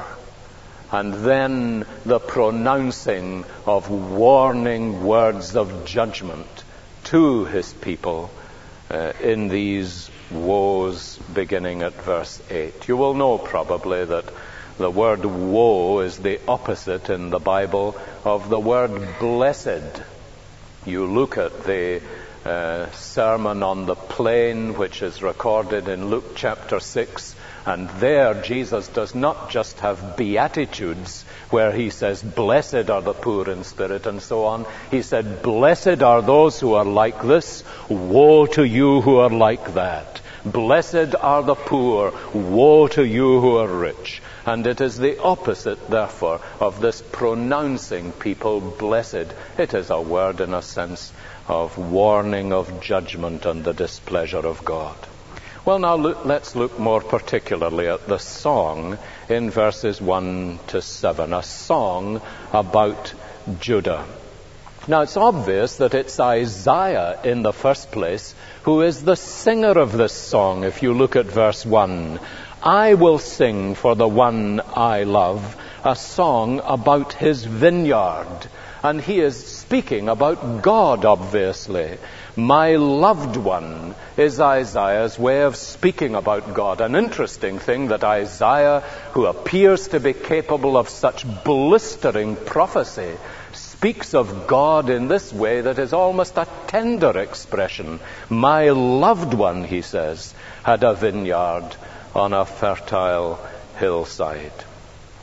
And 0.92 1.14
then 1.14 1.86
the 2.06 2.20
pronouncing 2.20 3.44
of 3.66 3.90
warning 3.90 5.04
words 5.04 5.58
of 5.58 5.86
judgment 5.86 6.48
to 7.06 7.46
his 7.46 7.74
people 7.74 8.32
uh, 8.90 9.12
in 9.22 9.50
these 9.50 10.10
woes 10.32 11.18
beginning 11.34 11.82
at 11.84 11.94
verse 12.04 12.42
8. 12.50 12.88
You 12.88 12.98
will 12.98 13.14
know 13.14 13.38
probably 13.38 14.06
that 14.06 14.26
the 14.78 14.90
word 14.90 15.24
woe 15.24 16.00
is 16.00 16.18
the 16.18 16.40
opposite 16.48 17.10
in 17.10 17.30
the 17.30 17.40
Bible 17.40 17.96
of 18.24 18.50
the 18.50 18.60
word 18.60 19.20
blessed. 19.20 20.02
You 20.86 21.06
look 21.06 21.38
at 21.38 21.64
the 21.64 22.02
uh, 22.46 22.92
Sermon 22.92 23.64
on 23.64 23.86
the 23.86 23.96
Plain, 23.96 24.76
which 24.76 25.02
is 25.02 25.22
recorded 25.24 25.88
in 25.88 26.10
Luke 26.10 26.36
chapter 26.36 26.80
6, 26.80 27.36
and 27.66 27.90
there 28.02 28.42
Jesus 28.44 28.88
does 28.88 29.16
not 29.16 29.50
just 29.50 29.80
have 29.80 30.16
beatitudes 30.16 31.24
where 31.50 31.72
he 31.72 31.90
says, 31.90 32.22
Blessed 32.22 32.92
are 32.92 33.02
the 33.02 33.14
poor 33.14 33.50
in 33.50 33.64
spirit 33.64 34.06
and 34.06 34.22
so 34.22 34.46
on. 34.46 34.66
He 34.92 35.02
said, 35.02 35.42
Blessed 35.42 36.04
are 36.04 36.22
those 36.22 36.60
who 36.60 36.76
are 36.76 36.86
like 36.86 37.24
this. 37.24 37.64
Woe 37.90 38.46
to 38.46 38.64
you 38.64 39.02
who 39.02 39.18
are 39.18 39.32
like 39.32 39.74
that. 39.74 40.22
Blessed 40.46 41.16
are 41.20 41.42
the 41.42 41.56
poor. 41.56 42.14
Woe 42.34 42.88
to 42.90 43.04
you 43.04 43.42
who 43.42 43.58
are 43.58 43.68
rich. 43.68 44.22
And 44.46 44.68
it 44.68 44.80
is 44.80 45.00
the 45.00 45.20
opposite, 45.20 45.90
therefore, 45.90 46.42
of 46.60 46.80
this 46.80 47.02
pronouncing 47.02 48.12
people 48.12 48.62
blessed. 48.62 49.34
It 49.58 49.74
is 49.74 49.90
a 49.90 50.00
word, 50.00 50.40
in 50.40 50.54
a 50.54 50.62
sense, 50.62 51.12
of 51.48 51.80
warning 51.80 52.54
of 52.54 52.80
judgment 52.80 53.48
and 53.48 53.64
the 53.64 53.74
displeasure 53.74 54.46
of 54.46 54.64
God. 54.64 54.96
Well, 55.66 55.80
now 55.80 55.96
look, 55.96 56.26
let's 56.26 56.56
look 56.56 56.78
more 56.78 57.02
particularly 57.02 57.88
at 57.88 58.08
the 58.08 58.20
song 58.20 59.00
in 59.28 59.50
verses 59.50 60.00
1 60.00 60.60
to 60.68 60.80
7, 60.80 61.34
a 61.34 61.42
song 61.42 62.22
about 62.54 63.12
Judah. 63.60 64.06
Now, 64.88 65.02
it's 65.02 65.18
obvious 65.18 65.78
that 65.78 65.96
it's 65.96 66.20
Isaiah 66.20 67.20
in 67.24 67.42
the 67.42 67.52
first 67.52 67.92
place 67.92 68.36
who 68.62 68.84
is 68.84 69.02
the 69.02 69.16
singer 69.16 69.80
of 69.80 69.94
this 69.94 70.14
song. 70.14 70.66
If 70.66 70.84
you 70.84 70.94
look 70.94 71.16
at 71.16 71.26
verse 71.26 71.66
1, 71.66 72.20
I 72.62 72.94
will 72.94 73.18
sing 73.18 73.74
for 73.74 73.96
the 73.96 74.08
one 74.08 74.62
I 74.76 75.02
love 75.02 75.58
a 75.84 75.96
song 75.96 76.62
about 76.64 77.14
his 77.14 77.44
vineyard. 77.44 78.48
And 78.84 79.02
he 79.02 79.20
is 79.20 79.44
speaking 79.44 80.10
about 80.10 80.62
God, 80.62 81.06
obviously. 81.06 81.98
My 82.38 82.76
loved 82.76 83.38
one 83.38 83.96
is 84.18 84.42
Isaiah's 84.42 85.18
way 85.18 85.44
of 85.44 85.56
speaking 85.56 86.16
about 86.16 86.54
God. 86.54 86.82
An 86.82 86.94
interesting 86.94 87.60
thing 87.60 87.88
that 87.88 88.04
Isaiah, 88.04 88.82
who 89.14 89.26
appears 89.26 89.88
to 89.90 90.02
be 90.02 90.12
capable 90.12 90.76
of 90.76 90.90
such 90.90 91.26
blistering 91.46 92.36
prophecy, 92.36 93.16
speaks 93.54 94.14
of 94.14 94.48
God 94.48 94.90
in 94.90 95.08
this 95.08 95.32
way 95.32 95.62
that 95.62 95.80
is 95.80 95.94
almost 95.94 96.38
a 96.38 96.48
tender 96.68 97.18
expression. 97.18 98.02
My 98.30 98.70
loved 98.72 99.34
one, 99.34 99.64
he 99.64 99.82
says, 99.82 100.34
had 100.64 100.84
a 100.84 100.94
vineyard 100.94 101.70
on 102.14 102.34
a 102.34 102.46
fertile 102.46 103.40
hillside. 103.78 104.52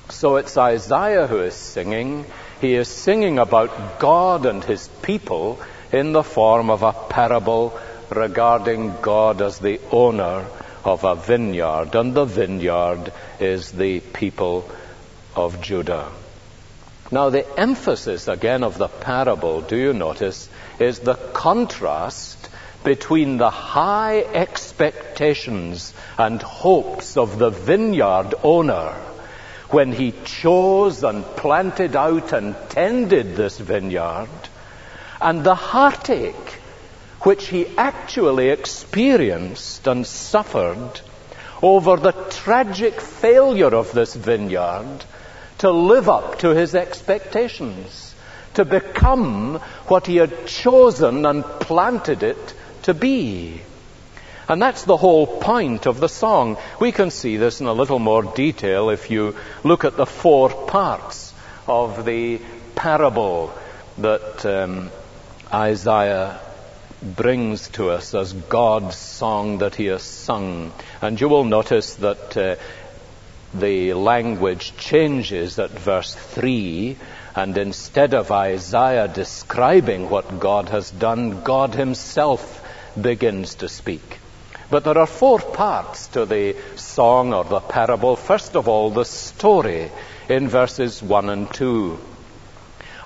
So 0.09 0.37
it's 0.37 0.57
Isaiah 0.57 1.27
who 1.27 1.41
is 1.41 1.55
singing. 1.55 2.25
He 2.63 2.75
is 2.75 2.89
singing 2.89 3.39
about 3.39 3.99
God 3.99 4.47
and 4.47 4.65
his 4.65 4.89
people 5.03 5.59
in 5.93 6.13
the 6.13 6.23
form 6.23 6.71
of 6.71 6.83
a 6.83 6.93
parable 6.93 7.79
regarding 8.11 8.95
God 9.01 9.43
as 9.43 9.59
the 9.59 9.81
owner 9.91 10.47
of 10.85 11.05
a 11.05 11.15
vineyard, 11.15 11.95
and 11.95 12.15
the 12.15 12.25
vineyard 12.25 13.13
is 13.39 13.71
the 13.71 14.01
people 14.01 14.69
of 15.37 15.61
Judah. 15.61 16.09
Now, 17.11 17.31
the 17.31 17.47
emphasis 17.61 18.27
again 18.27 18.65
of 18.65 18.79
the 18.79 18.89
parable, 18.89 19.61
do 19.61 19.77
you 19.77 19.93
notice, 19.93 20.49
is 20.79 20.99
the 20.99 21.15
contrast 21.15 22.49
between 22.85 23.37
the 23.37 23.51
high 23.51 24.21
expectations 24.21 25.95
and 26.19 26.43
hopes 26.43 27.17
of 27.17 27.39
the 27.39 27.51
vineyard 27.51 28.35
owner 28.43 28.95
when 29.71 29.93
he 29.93 30.13
chose 30.25 31.05
and 31.05 31.25
planted 31.25 31.97
out 31.97 32.33
and 32.33 32.57
tended 32.71 33.37
this 33.37 33.59
vineyard 33.59 34.29
and 35.23 35.45
the 35.45 35.55
heartache 35.55 36.61
which 37.23 37.49
he 37.49 37.67
actually 37.79 38.49
experienced 38.49 39.87
and 39.87 40.07
suffered 40.07 41.01
over 41.63 41.97
the 41.97 42.13
tragic 42.13 43.01
failure 43.01 43.75
of 43.75 43.93
this 43.93 44.15
vineyard 44.15 45.05
to 45.59 45.71
live 45.71 46.09
up 46.09 46.41
to 46.41 46.49
his 46.49 46.75
expectations, 46.75 48.15
to 48.55 48.65
become 48.65 49.61
what 49.87 50.09
he 50.09 50.17
had 50.17 50.47
chosen 50.47 51.25
and 51.25 51.45
planted 51.45 52.25
it 52.25 52.55
to 52.83 52.93
be. 52.93 53.61
And 54.49 54.61
that's 54.61 54.83
the 54.83 54.97
whole 54.97 55.27
point 55.27 55.87
of 55.87 56.01
the 56.01 56.09
song. 56.09 56.59
We 56.81 56.91
can 56.91 57.13
see 57.13 57.37
this 57.37 57.61
in 57.61 57.69
a 57.69 57.73
little 57.73 58.01
more 58.01 58.25
detail 58.25 58.91
if 58.91 59.09
you 59.09 59.37
look 59.63 59.85
at 59.85 59.97
the 59.97 60.07
four 60.07 60.49
parts 60.51 61.33
of 61.69 62.05
the 62.05 62.41
parable 62.75 63.55
that 63.99 64.45
um, 64.45 64.91
Isaiah 65.53 66.41
brings 67.03 67.69
to 67.71 67.91
us 67.91 68.15
as 68.15 68.33
God's 68.33 68.97
song 68.97 69.59
that 69.59 69.75
he 69.75 69.87
has 69.87 70.03
sung. 70.03 70.73
And 71.03 71.21
you 71.21 71.29
will 71.29 71.45
notice 71.45 71.97
that 71.97 72.37
uh, 72.37 72.57
the 73.53 73.93
language 73.93 74.75
changes 74.79 75.59
at 75.59 75.71
verse 75.71 76.15
3, 76.15 76.97
and 77.35 77.59
instead 77.59 78.15
of 78.15 78.31
Isaiah 78.31 79.09
describing 79.09 80.09
what 80.09 80.41
God 80.41 80.71
has 80.71 80.91
done, 80.91 81.43
God 81.43 81.75
himself 81.75 82.61
begins 83.01 83.57
to 83.57 83.69
speak. 83.69 84.21
But 84.71 84.85
there 84.85 84.97
are 84.97 85.07
four 85.07 85.39
parts 85.39 86.07
to 86.09 86.25
the 86.25 86.57
song 86.77 87.35
or 87.35 87.45
the 87.45 87.61
parable. 87.61 88.17
First 88.17 88.57
of 88.57 88.69
all, 88.69 88.91
the 88.91 89.05
story 89.05 89.91
in 90.31 90.49
verses 90.49 91.03
1 91.03 91.29
and 91.29 91.53
2. 91.53 91.99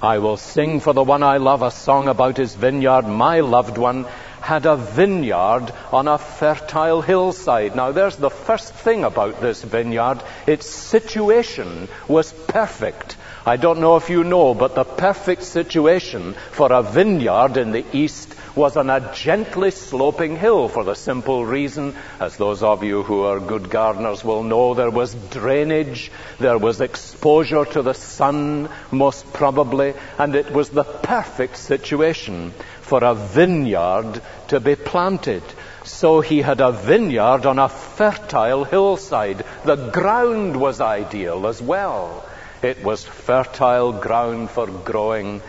I 0.02 0.18
will 0.18 0.36
sing 0.36 0.80
for 0.80 0.92
the 0.92 1.02
one 1.02 1.22
I 1.22 1.38
love 1.38 1.62
a 1.62 1.70
song 1.70 2.08
about 2.08 2.36
his 2.36 2.54
vineyard. 2.54 3.02
My 3.08 3.40
loved 3.40 3.78
one 3.78 4.04
had 4.42 4.66
a 4.66 4.76
vineyard 4.76 5.72
on 5.90 6.06
a 6.06 6.18
fertile 6.18 7.00
hillside. 7.00 7.74
Now, 7.74 7.92
there's 7.92 8.16
the 8.16 8.30
first 8.30 8.74
thing 8.74 9.04
about 9.04 9.40
this 9.40 9.62
vineyard. 9.62 10.22
Its 10.46 10.66
situation 10.66 11.88
was 12.08 12.32
perfect. 12.32 13.15
I 13.48 13.56
don't 13.56 13.78
know 13.78 13.94
if 13.94 14.10
you 14.10 14.24
know, 14.24 14.54
but 14.54 14.74
the 14.74 14.82
perfect 14.82 15.44
situation 15.44 16.34
for 16.50 16.72
a 16.72 16.82
vineyard 16.82 17.56
in 17.56 17.70
the 17.70 17.84
east 17.96 18.34
was 18.56 18.76
on 18.76 18.90
a 18.90 19.12
gently 19.14 19.70
sloping 19.70 20.36
hill 20.36 20.66
for 20.66 20.82
the 20.82 20.96
simple 20.96 21.46
reason, 21.46 21.94
as 22.18 22.36
those 22.36 22.64
of 22.64 22.82
you 22.82 23.04
who 23.04 23.22
are 23.22 23.38
good 23.38 23.70
gardeners 23.70 24.24
will 24.24 24.42
know, 24.42 24.74
there 24.74 24.90
was 24.90 25.14
drainage, 25.30 26.10
there 26.40 26.58
was 26.58 26.80
exposure 26.80 27.64
to 27.64 27.82
the 27.82 27.94
sun, 27.94 28.68
most 28.90 29.32
probably, 29.32 29.94
and 30.18 30.34
it 30.34 30.50
was 30.50 30.70
the 30.70 30.82
perfect 30.82 31.56
situation 31.56 32.50
for 32.80 33.04
a 33.04 33.14
vineyard 33.14 34.20
to 34.48 34.58
be 34.58 34.74
planted. 34.74 35.44
So 35.84 36.20
he 36.20 36.42
had 36.42 36.60
a 36.60 36.72
vineyard 36.72 37.46
on 37.46 37.60
a 37.60 37.68
fertile 37.68 38.64
hillside. 38.64 39.44
The 39.64 39.90
ground 39.90 40.56
was 40.56 40.80
ideal 40.80 41.46
as 41.46 41.62
well. 41.62 42.24
It 42.66 42.82
was 42.82 43.04
fertile 43.04 43.92
ground 43.92 44.50
for 44.50 44.66
growing 44.66 45.40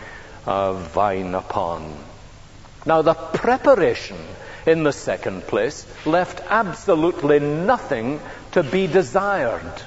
a 0.46 0.72
vine 0.72 1.34
upon. 1.34 1.96
Now, 2.86 3.02
the 3.02 3.14
preparation 3.14 4.16
in 4.66 4.84
the 4.84 4.92
second 4.92 5.48
place 5.48 5.84
left 6.06 6.40
absolutely 6.48 7.40
nothing 7.40 8.20
to 8.52 8.62
be 8.62 8.86
desired. 8.86 9.82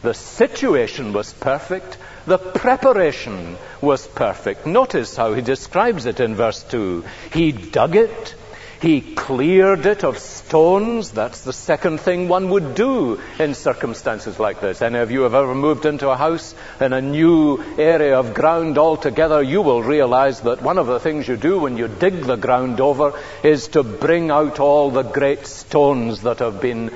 The 0.00 0.14
situation 0.14 1.12
was 1.12 1.34
perfect. 1.34 1.98
The 2.24 2.38
preparation 2.38 3.58
was 3.82 4.06
perfect. 4.06 4.64
Notice 4.66 5.14
how 5.14 5.34
he 5.34 5.42
describes 5.42 6.06
it 6.06 6.20
in 6.20 6.36
verse 6.36 6.62
2. 6.62 7.04
He 7.34 7.52
dug 7.52 7.96
it. 7.96 8.34
He 8.82 9.00
cleared 9.00 9.86
it 9.86 10.02
of 10.02 10.18
stones. 10.18 11.12
That's 11.12 11.42
the 11.42 11.52
second 11.52 12.00
thing 12.00 12.26
one 12.26 12.50
would 12.50 12.74
do 12.74 13.20
in 13.38 13.54
circumstances 13.54 14.40
like 14.40 14.60
this. 14.60 14.82
Any 14.82 14.98
of 14.98 15.12
you 15.12 15.20
have 15.20 15.36
ever 15.36 15.54
moved 15.54 15.86
into 15.86 16.10
a 16.10 16.16
house 16.16 16.52
in 16.80 16.92
a 16.92 17.00
new 17.00 17.62
area 17.78 18.18
of 18.18 18.34
ground 18.34 18.78
altogether, 18.78 19.40
you 19.40 19.62
will 19.62 19.84
realize 19.84 20.40
that 20.40 20.62
one 20.62 20.78
of 20.78 20.88
the 20.88 20.98
things 20.98 21.28
you 21.28 21.36
do 21.36 21.60
when 21.60 21.76
you 21.76 21.86
dig 21.86 22.24
the 22.24 22.34
ground 22.34 22.80
over 22.80 23.16
is 23.44 23.68
to 23.68 23.84
bring 23.84 24.32
out 24.32 24.58
all 24.58 24.90
the 24.90 25.04
great 25.04 25.46
stones 25.46 26.22
that 26.22 26.40
have 26.40 26.60
been 26.60 26.90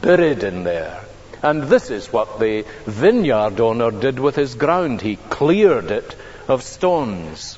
buried 0.00 0.44
in 0.44 0.62
there. 0.62 1.02
And 1.42 1.64
this 1.64 1.90
is 1.90 2.12
what 2.12 2.38
the 2.38 2.64
vineyard 2.86 3.58
owner 3.58 3.90
did 3.90 4.20
with 4.20 4.36
his 4.36 4.54
ground. 4.54 5.00
He 5.00 5.16
cleared 5.16 5.90
it 5.90 6.14
of 6.46 6.62
stones. 6.62 7.57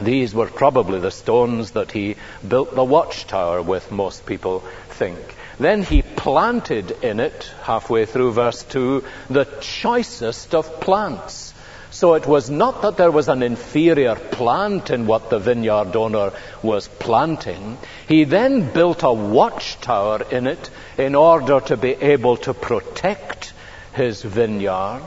These 0.00 0.34
were 0.34 0.46
probably 0.46 1.00
the 1.00 1.10
stones 1.10 1.72
that 1.72 1.92
he 1.92 2.16
built 2.46 2.74
the 2.74 2.84
watchtower 2.84 3.60
with, 3.62 3.92
most 3.92 4.24
people 4.24 4.64
think. 4.88 5.18
Then 5.60 5.82
he 5.82 6.02
planted 6.02 6.90
in 7.02 7.20
it, 7.20 7.50
halfway 7.62 8.06
through 8.06 8.32
verse 8.32 8.62
2, 8.64 9.04
the 9.28 9.44
choicest 9.60 10.54
of 10.54 10.80
plants. 10.80 11.54
So 11.90 12.14
it 12.14 12.26
was 12.26 12.48
not 12.48 12.82
that 12.82 12.96
there 12.96 13.10
was 13.10 13.28
an 13.28 13.42
inferior 13.42 14.16
plant 14.16 14.90
in 14.90 15.06
what 15.06 15.28
the 15.28 15.38
vineyard 15.38 15.94
owner 15.94 16.32
was 16.62 16.88
planting. 16.88 17.76
He 18.08 18.24
then 18.24 18.72
built 18.72 19.02
a 19.02 19.12
watchtower 19.12 20.22
in 20.30 20.46
it 20.46 20.70
in 20.96 21.14
order 21.14 21.60
to 21.60 21.76
be 21.76 21.90
able 21.90 22.38
to 22.38 22.54
protect 22.54 23.52
his 23.92 24.22
vineyard. 24.22 25.06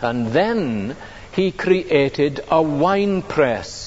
And 0.00 0.28
then 0.28 0.96
he 1.32 1.50
created 1.50 2.44
a 2.50 2.60
wine 2.60 3.22
press 3.22 3.85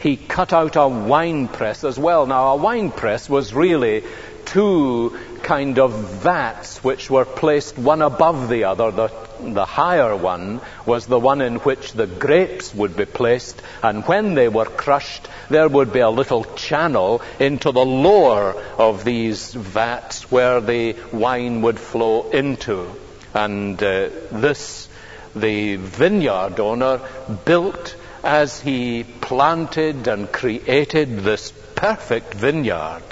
he 0.00 0.16
cut 0.16 0.52
out 0.52 0.76
a 0.76 0.88
wine 0.88 1.46
press 1.48 1.84
as 1.84 1.98
well. 1.98 2.26
Now, 2.26 2.54
a 2.54 2.56
wine 2.56 2.90
press 2.90 3.28
was 3.28 3.52
really 3.52 4.02
two 4.46 5.16
kind 5.42 5.78
of 5.78 5.92
vats 5.92 6.82
which 6.82 7.10
were 7.10 7.24
placed 7.24 7.78
one 7.78 8.02
above 8.02 8.48
the 8.48 8.64
other. 8.64 8.90
The, 8.90 9.10
the 9.40 9.64
higher 9.64 10.16
one 10.16 10.60
was 10.86 11.06
the 11.06 11.18
one 11.18 11.40
in 11.40 11.56
which 11.56 11.92
the 11.92 12.06
grapes 12.06 12.74
would 12.74 12.96
be 12.96 13.04
placed, 13.04 13.60
and 13.82 14.04
when 14.06 14.34
they 14.34 14.48
were 14.48 14.64
crushed, 14.64 15.28
there 15.50 15.68
would 15.68 15.92
be 15.92 16.00
a 16.00 16.10
little 16.10 16.44
channel 16.54 17.22
into 17.38 17.72
the 17.72 17.84
lower 17.84 18.54
of 18.78 19.04
these 19.04 19.52
vats 19.52 20.30
where 20.30 20.60
the 20.60 20.96
wine 21.12 21.62
would 21.62 21.78
flow 21.78 22.30
into. 22.30 22.90
And 23.34 23.80
uh, 23.82 24.08
this, 24.32 24.88
the 25.36 25.76
vineyard 25.76 26.58
owner 26.58 27.00
built 27.44 27.96
as 28.22 28.60
he 28.60 29.04
planted 29.04 30.06
and 30.08 30.30
created 30.30 31.20
this 31.20 31.52
perfect 31.74 32.34
vineyard. 32.34 33.02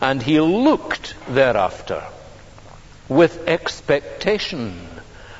And 0.00 0.22
he 0.22 0.40
looked 0.40 1.14
thereafter 1.28 2.04
with 3.08 3.48
expectation 3.48 4.86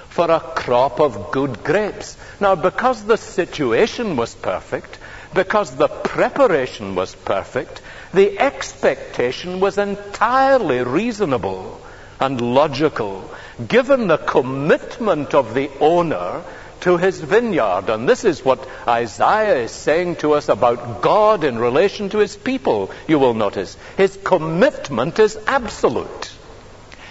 for 0.08 0.30
a 0.30 0.40
crop 0.40 1.00
of 1.00 1.30
good 1.30 1.62
grapes. 1.62 2.16
Now, 2.40 2.54
because 2.54 3.04
the 3.04 3.16
situation 3.16 4.16
was 4.16 4.34
perfect, 4.34 4.98
because 5.34 5.76
the 5.76 5.88
preparation 5.88 6.94
was 6.94 7.14
perfect, 7.14 7.82
the 8.12 8.38
expectation 8.40 9.60
was 9.60 9.78
entirely 9.78 10.82
reasonable 10.82 11.80
and 12.18 12.40
logical, 12.40 13.30
given 13.68 14.08
the 14.08 14.16
commitment 14.16 15.34
of 15.34 15.54
the 15.54 15.70
owner 15.78 16.42
to 16.80 16.96
his 16.96 17.20
vineyard. 17.20 17.88
And 17.88 18.08
this 18.08 18.24
is 18.24 18.44
what 18.44 18.66
Isaiah 18.86 19.62
is 19.64 19.70
saying 19.70 20.16
to 20.16 20.32
us 20.32 20.48
about 20.48 21.02
God 21.02 21.44
in 21.44 21.58
relation 21.58 22.08
to 22.10 22.18
his 22.18 22.36
people, 22.36 22.90
you 23.06 23.18
will 23.18 23.34
notice. 23.34 23.76
His 23.96 24.18
commitment 24.22 25.18
is 25.18 25.38
absolute. 25.46 26.32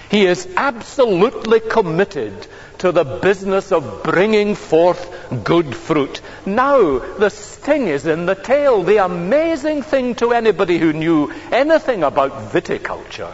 He 0.10 0.25
is 0.25 0.47
absolutely 0.56 1.60
committed 1.60 2.47
to 2.77 2.91
the 2.91 3.03
business 3.03 3.71
of 3.71 4.03
bringing 4.03 4.56
forth 4.56 5.43
good 5.43 5.75
fruit. 5.75 6.21
Now, 6.45 6.99
the 6.99 7.30
sting 7.30 7.88
is 7.88 8.06
in 8.06 8.25
the 8.25 8.36
tail. 8.36 8.84
The 8.84 9.03
amazing 9.03 9.82
thing 9.82 10.15
to 10.15 10.32
anybody 10.32 10.77
who 10.77 10.93
knew 10.93 11.34
anything 11.51 12.03
about 12.03 12.51
viticulture 12.53 13.34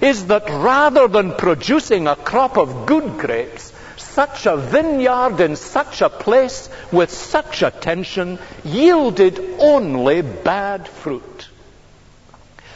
is 0.00 0.26
that 0.26 0.48
rather 0.48 1.08
than 1.08 1.32
producing 1.32 2.06
a 2.06 2.16
crop 2.16 2.56
of 2.56 2.86
good 2.86 3.18
grapes, 3.18 3.72
such 4.18 4.46
a 4.46 4.56
vineyard 4.56 5.38
in 5.38 5.54
such 5.54 6.02
a 6.02 6.08
place 6.10 6.68
with 6.90 7.08
such 7.08 7.62
attention 7.62 8.36
yielded 8.64 9.38
only 9.60 10.22
bad 10.22 10.88
fruit. 10.88 11.48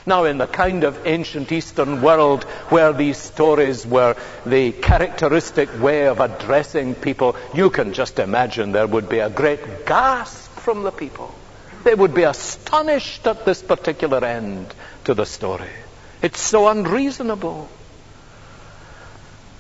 Now, 0.06 0.22
in 0.22 0.38
the 0.38 0.46
kind 0.46 0.84
of 0.84 1.04
ancient 1.04 1.50
Eastern 1.50 2.00
world 2.00 2.44
where 2.70 2.92
these 2.92 3.18
stories 3.18 3.84
were 3.84 4.14
the 4.46 4.70
characteristic 4.70 5.68
way 5.82 6.06
of 6.06 6.20
addressing 6.20 6.94
people, 6.94 7.34
you 7.52 7.70
can 7.70 7.92
just 7.92 8.20
imagine 8.20 8.70
there 8.70 8.86
would 8.86 9.08
be 9.08 9.18
a 9.18 9.28
great 9.28 9.84
gasp 9.84 10.48
from 10.60 10.84
the 10.84 10.92
people. 10.92 11.34
They 11.82 11.96
would 11.96 12.14
be 12.14 12.22
astonished 12.22 13.26
at 13.26 13.44
this 13.44 13.62
particular 13.62 14.24
end 14.24 14.72
to 15.06 15.14
the 15.14 15.26
story. 15.26 15.74
It's 16.22 16.40
so 16.40 16.68
unreasonable. 16.68 17.68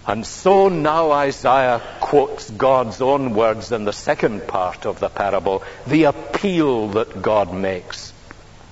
And 0.06 0.26
so 0.26 0.68
now 0.68 1.12
Isaiah 1.12 1.80
quotes 2.00 2.50
God's 2.50 3.00
own 3.00 3.34
words 3.34 3.70
in 3.70 3.84
the 3.84 3.92
second 3.92 4.48
part 4.48 4.84
of 4.84 4.98
the 4.98 5.08
parable, 5.08 5.62
the 5.86 6.04
appeal 6.04 6.88
that 6.88 7.22
God 7.22 7.54
makes. 7.54 8.12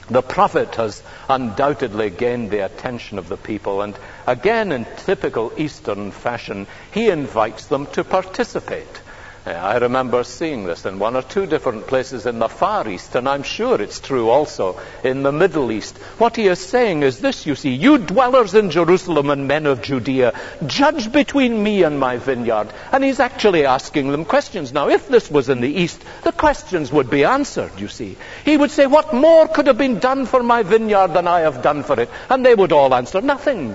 The 0.09 0.23
prophet 0.23 0.75
has 0.75 1.05
undoubtedly 1.29 2.11
gained 2.11 2.51
the 2.51 2.64
attention 2.64 3.19
of 3.19 3.29
the 3.29 3.37
people, 3.37 3.81
and 3.81 3.97
again, 4.27 4.73
in 4.73 4.85
typical 5.05 5.53
Eastern 5.57 6.11
fashion, 6.11 6.66
he 6.93 7.11
invites 7.11 7.66
them 7.66 7.87
to 7.93 8.03
participate. 8.03 9.01
I 9.46 9.79
remember 9.79 10.22
seeing 10.22 10.64
this 10.64 10.85
in 10.85 10.98
one 10.98 11.16
or 11.16 11.22
two 11.22 11.46
different 11.46 11.87
places 11.87 12.26
in 12.26 12.38
the 12.38 12.48
Far 12.48 12.87
East, 12.87 13.14
and 13.14 13.26
I'm 13.26 13.42
sure 13.42 13.81
it's 13.81 13.98
true 13.98 14.29
also 14.29 14.79
in 15.03 15.22
the 15.22 15.33
Middle 15.33 15.72
East. 15.72 15.96
What 16.18 16.37
he 16.37 16.46
is 16.46 16.59
saying 16.59 17.03
is 17.03 17.20
this, 17.20 17.46
you 17.46 17.55
see, 17.55 17.70
you 17.70 17.96
dwellers 17.96 18.55
in 18.55 18.70
Jerusalem 18.70 19.31
and 19.31 19.48
men 19.48 19.64
of 19.64 19.81
Judea, 19.81 20.38
judge 20.66 21.11
between 21.11 21.62
me 21.62 21.85
and 21.85 21.98
my 21.98 22.18
vineyard. 22.18 22.68
And 22.92 23.03
he's 23.03 23.18
actually 23.18 23.64
asking 23.64 24.12
them 24.12 24.26
questions. 24.26 24.74
Now, 24.74 24.90
if 24.90 25.09
this 25.09 25.31
was 25.31 25.48
in 25.48 25.62
the 25.62 25.72
East, 25.72 26.03
the 26.22 26.33
questions 26.33 26.92
would 26.92 27.09
be 27.09 27.24
answered, 27.24 27.72
you 27.79 27.88
see. 27.88 28.18
He 28.44 28.59
would 28.59 28.70
say, 28.70 28.87
what 28.87 29.14
more 29.14 29.48
could 29.48 29.68
have 29.68 29.79
been 29.79 30.00
done 30.00 30.26
for 30.26 30.42
my 30.42 30.64
vineyard 30.64 31.14
than 31.14 31.26
I 31.26 31.40
have 31.40 31.62
done 31.62 31.83
for 31.83 31.98
it? 31.98 32.11
And 32.29 32.44
they 32.44 32.55
would 32.55 32.72
all 32.72 32.94
answer, 32.94 33.22
nothing. 33.22 33.74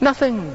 Nothing. 0.00 0.54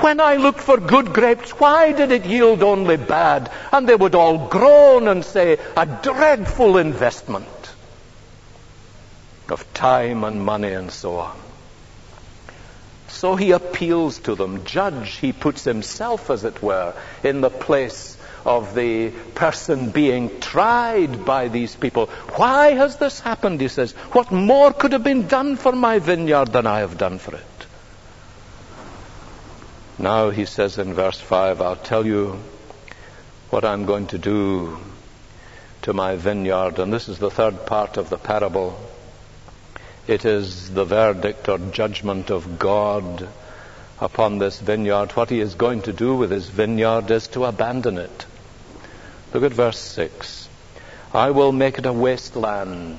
When 0.00 0.18
I 0.20 0.36
looked 0.36 0.60
for 0.60 0.78
good 0.78 1.12
grapes, 1.12 1.50
why 1.50 1.92
did 1.92 2.10
it 2.10 2.24
yield 2.24 2.62
only 2.62 2.96
bad? 2.96 3.50
And 3.70 3.88
they 3.88 3.94
would 3.94 4.14
all 4.14 4.48
groan 4.48 5.08
and 5.08 5.24
say, 5.24 5.58
a 5.76 5.86
dreadful 5.86 6.78
investment 6.78 7.46
of 9.50 9.72
time 9.74 10.24
and 10.24 10.44
money 10.44 10.72
and 10.72 10.90
so 10.90 11.16
on. 11.16 11.36
So 13.08 13.36
he 13.36 13.50
appeals 13.50 14.20
to 14.20 14.34
them. 14.34 14.64
Judge, 14.64 15.16
he 15.16 15.32
puts 15.32 15.64
himself, 15.64 16.30
as 16.30 16.44
it 16.44 16.62
were, 16.62 16.94
in 17.22 17.42
the 17.42 17.50
place 17.50 18.16
of 18.46 18.74
the 18.74 19.10
person 19.34 19.90
being 19.90 20.40
tried 20.40 21.24
by 21.24 21.48
these 21.48 21.76
people. 21.76 22.06
Why 22.36 22.72
has 22.72 22.96
this 22.96 23.20
happened? 23.20 23.60
He 23.60 23.68
says. 23.68 23.92
What 24.12 24.30
more 24.32 24.72
could 24.72 24.92
have 24.92 25.04
been 25.04 25.26
done 25.26 25.56
for 25.56 25.72
my 25.72 25.98
vineyard 25.98 26.52
than 26.52 26.66
I 26.66 26.78
have 26.78 26.96
done 26.96 27.18
for 27.18 27.34
it? 27.34 27.59
Now 30.00 30.30
he 30.30 30.46
says 30.46 30.78
in 30.78 30.94
verse 30.94 31.20
5, 31.20 31.60
I'll 31.60 31.76
tell 31.76 32.06
you 32.06 32.38
what 33.50 33.66
I'm 33.66 33.84
going 33.84 34.06
to 34.06 34.18
do 34.18 34.78
to 35.82 35.92
my 35.92 36.16
vineyard. 36.16 36.78
And 36.78 36.90
this 36.90 37.06
is 37.10 37.18
the 37.18 37.30
third 37.30 37.66
part 37.66 37.98
of 37.98 38.08
the 38.08 38.16
parable. 38.16 38.80
It 40.06 40.24
is 40.24 40.70
the 40.70 40.86
verdict 40.86 41.50
or 41.50 41.58
judgment 41.58 42.30
of 42.30 42.58
God 42.58 43.28
upon 44.00 44.38
this 44.38 44.58
vineyard. 44.58 45.10
What 45.12 45.28
he 45.28 45.40
is 45.40 45.54
going 45.54 45.82
to 45.82 45.92
do 45.92 46.16
with 46.16 46.30
his 46.30 46.48
vineyard 46.48 47.10
is 47.10 47.28
to 47.28 47.44
abandon 47.44 47.98
it. 47.98 48.24
Look 49.34 49.42
at 49.42 49.52
verse 49.52 49.78
6. 49.78 50.48
I 51.12 51.30
will 51.30 51.52
make 51.52 51.78
it 51.78 51.84
a 51.84 51.92
wasteland, 51.92 52.98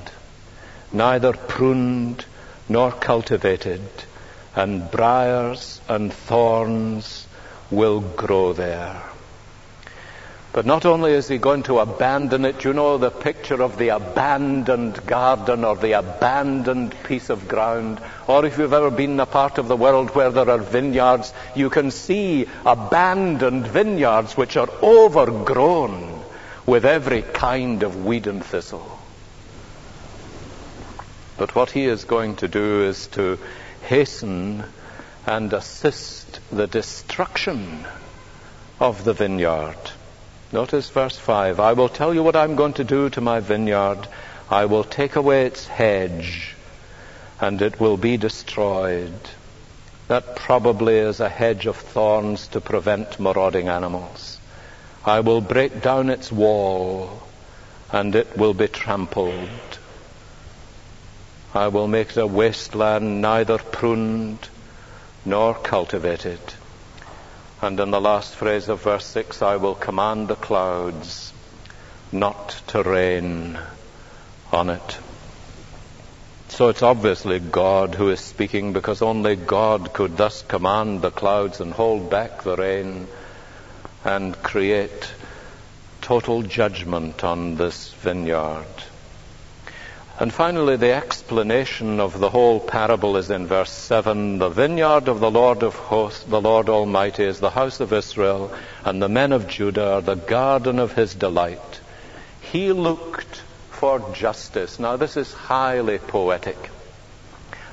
neither 0.93 1.33
pruned 1.33 2.25
nor 2.69 2.91
cultivated, 2.91 3.81
and 4.55 4.89
briars 4.91 5.81
and 5.87 6.11
thorns 6.11 7.27
will 7.69 8.01
grow 8.01 8.53
there. 8.53 9.01
But 10.53 10.65
not 10.65 10.85
only 10.85 11.13
is 11.13 11.29
he 11.29 11.37
going 11.37 11.63
to 11.63 11.79
abandon 11.79 12.43
it, 12.43 12.65
you 12.65 12.73
know 12.73 12.97
the 12.97 13.09
picture 13.09 13.63
of 13.63 13.77
the 13.77 13.89
abandoned 13.89 15.05
garden 15.05 15.63
or 15.63 15.77
the 15.77 15.93
abandoned 15.93 16.93
piece 17.03 17.29
of 17.29 17.47
ground, 17.47 18.01
or 18.27 18.45
if 18.45 18.57
you've 18.57 18.73
ever 18.73 18.91
been 18.91 19.11
in 19.11 19.19
a 19.21 19.25
part 19.25 19.57
of 19.57 19.69
the 19.69 19.77
world 19.77 20.13
where 20.13 20.29
there 20.29 20.49
are 20.49 20.57
vineyards, 20.57 21.33
you 21.55 21.69
can 21.69 21.89
see 21.89 22.47
abandoned 22.65 23.65
vineyards 23.65 24.35
which 24.35 24.57
are 24.57 24.69
overgrown 24.83 26.21
with 26.65 26.85
every 26.85 27.21
kind 27.21 27.83
of 27.83 28.05
weed 28.05 28.27
and 28.27 28.43
thistle. 28.43 28.99
But 31.37 31.55
what 31.55 31.71
he 31.71 31.85
is 31.85 32.03
going 32.03 32.35
to 32.37 32.49
do 32.49 32.83
is 32.83 33.07
to 33.07 33.39
hasten 33.83 34.63
and 35.25 35.53
assist 35.53 36.39
the 36.51 36.67
destruction 36.67 37.85
of 38.79 39.03
the 39.03 39.13
vineyard. 39.13 39.77
Notice 40.51 40.89
verse 40.89 41.17
5 41.17 41.59
I 41.59 41.73
will 41.73 41.89
tell 41.89 42.13
you 42.13 42.23
what 42.23 42.35
I'm 42.35 42.55
going 42.55 42.73
to 42.73 42.83
do 42.83 43.09
to 43.11 43.21
my 43.21 43.39
vineyard. 43.39 44.07
I 44.49 44.65
will 44.65 44.83
take 44.83 45.15
away 45.15 45.45
its 45.45 45.65
hedge, 45.65 46.55
and 47.39 47.61
it 47.61 47.79
will 47.79 47.95
be 47.95 48.17
destroyed. 48.17 49.13
That 50.09 50.35
probably 50.35 50.97
is 50.97 51.21
a 51.21 51.29
hedge 51.29 51.67
of 51.67 51.77
thorns 51.77 52.47
to 52.49 52.59
prevent 52.59 53.17
marauding 53.17 53.69
animals. 53.69 54.39
I 55.05 55.21
will 55.21 55.39
break 55.39 55.81
down 55.81 56.09
its 56.09 56.31
wall, 56.31 57.23
and 57.91 58.13
it 58.13 58.37
will 58.37 58.53
be 58.53 58.67
trampled. 58.67 59.79
I 61.53 61.67
will 61.67 61.87
make 61.87 62.13
the 62.13 62.25
wasteland, 62.25 63.21
neither 63.21 63.57
pruned 63.57 64.47
nor 65.25 65.53
cultivated. 65.53 66.39
And 67.61 67.79
in 67.79 67.91
the 67.91 68.01
last 68.01 68.33
phrase 68.35 68.69
of 68.69 68.81
verse 68.81 69.05
6, 69.05 69.41
I 69.41 69.57
will 69.57 69.75
command 69.75 70.29
the 70.29 70.35
clouds 70.35 71.33
not 72.11 72.49
to 72.67 72.83
rain 72.83 73.59
on 74.51 74.69
it. 74.69 74.97
So 76.49 76.69
it's 76.69 76.83
obviously 76.83 77.39
God 77.39 77.95
who 77.95 78.09
is 78.09 78.19
speaking 78.19 78.73
because 78.73 79.01
only 79.01 79.35
God 79.35 79.93
could 79.93 80.17
thus 80.17 80.41
command 80.41 81.01
the 81.01 81.11
clouds 81.11 81.59
and 81.59 81.71
hold 81.71 82.09
back 82.09 82.43
the 82.43 82.55
rain 82.55 83.07
and 84.03 84.41
create 84.41 85.11
total 86.01 86.41
judgment 86.43 87.23
on 87.23 87.55
this 87.55 87.93
vineyard. 87.93 88.65
And 90.21 90.31
finally, 90.31 90.75
the 90.75 90.93
explanation 90.93 91.99
of 91.99 92.19
the 92.19 92.29
whole 92.29 92.59
parable 92.59 93.17
is 93.17 93.31
in 93.31 93.47
verse 93.47 93.71
7. 93.71 94.37
The 94.37 94.49
vineyard 94.49 95.07
of 95.07 95.19
the 95.19 95.31
Lord 95.31 95.63
of 95.63 95.73
hosts, 95.73 96.25
the 96.25 96.39
Lord 96.39 96.69
Almighty, 96.69 97.23
is 97.23 97.39
the 97.39 97.49
house 97.49 97.79
of 97.79 97.91
Israel, 97.91 98.53
and 98.85 99.01
the 99.01 99.09
men 99.09 99.31
of 99.31 99.47
Judah 99.47 99.93
are 99.93 100.01
the 100.01 100.13
garden 100.13 100.77
of 100.77 100.93
his 100.93 101.15
delight. 101.15 101.81
He 102.39 102.71
looked 102.71 103.41
for 103.71 104.11
justice. 104.13 104.77
Now, 104.77 104.95
this 104.95 105.17
is 105.17 105.33
highly 105.33 105.97
poetic, 105.97 106.69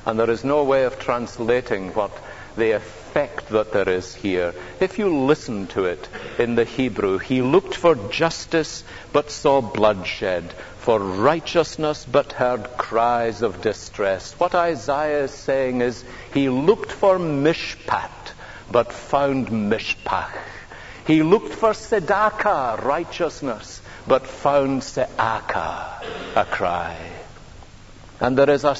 and 0.07 0.19
there 0.19 0.31
is 0.31 0.43
no 0.43 0.63
way 0.63 0.85
of 0.85 0.97
translating 0.97 1.93
what 1.93 2.11
the 2.57 2.71
effect 2.71 3.49
that 3.49 3.73
there 3.73 3.89
is 3.89 4.15
here. 4.15 4.55
If 4.79 4.97
you 4.97 5.15
listen 5.15 5.67
to 5.67 5.85
it 5.85 6.09
in 6.39 6.55
the 6.55 6.65
Hebrew, 6.65 7.19
he 7.19 7.43
looked 7.43 7.75
for 7.75 7.93
justice 7.93 8.83
but 9.13 9.29
saw 9.29 9.61
bloodshed 9.61 10.55
for 10.79 10.99
righteousness, 10.99 12.05
but 12.05 12.31
heard 12.31 12.77
cries 12.77 13.41
of 13.41 13.61
distress. 13.61 14.33
What 14.39 14.55
Isaiah 14.55 15.25
is 15.25 15.31
saying 15.31 15.81
is, 15.81 16.03
he 16.33 16.49
looked 16.49 16.91
for 16.91 17.17
mishpat, 17.19 18.33
but 18.71 18.93
found 18.93 19.49
mishpach. 19.49 20.31
He 21.05 21.21
looked 21.21 21.53
for 21.53 21.71
tzedakah, 21.71 22.83
righteousness, 22.83 23.81
but 24.07 24.25
found 24.25 24.81
se'aka, 24.81 26.35
a 26.35 26.45
cry. 26.45 26.97
And 28.19 28.37
there 28.37 28.49
is 28.49 28.63
a 28.63 28.75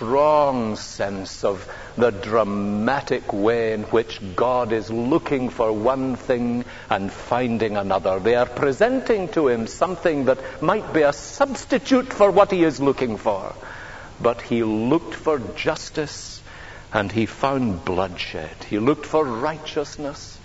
strong 0.00 0.76
sense 0.76 1.44
of 1.44 1.70
the 1.98 2.10
dramatic 2.10 3.34
way 3.34 3.74
in 3.74 3.82
which 3.82 4.18
God 4.34 4.72
is 4.72 4.90
looking 4.90 5.50
for 5.50 5.70
one 5.70 6.16
thing 6.16 6.64
and 6.88 7.12
finding 7.12 7.76
another. 7.76 8.18
They 8.18 8.34
are 8.34 8.46
presenting 8.46 9.28
to 9.32 9.48
him 9.48 9.66
something 9.66 10.24
that 10.24 10.62
might 10.62 10.94
be 10.94 11.02
a 11.02 11.12
substitute 11.12 12.14
for 12.14 12.30
what 12.30 12.50
he 12.50 12.64
is 12.64 12.80
looking 12.80 13.18
for. 13.18 13.54
But 14.18 14.40
he 14.40 14.62
looked 14.62 15.12
for 15.12 15.38
justice 15.38 16.40
and 16.94 17.12
he 17.12 17.26
found 17.26 17.84
bloodshed. 17.84 18.64
He 18.70 18.78
looked 18.78 19.04
for 19.04 19.22
righteousness 19.22 20.40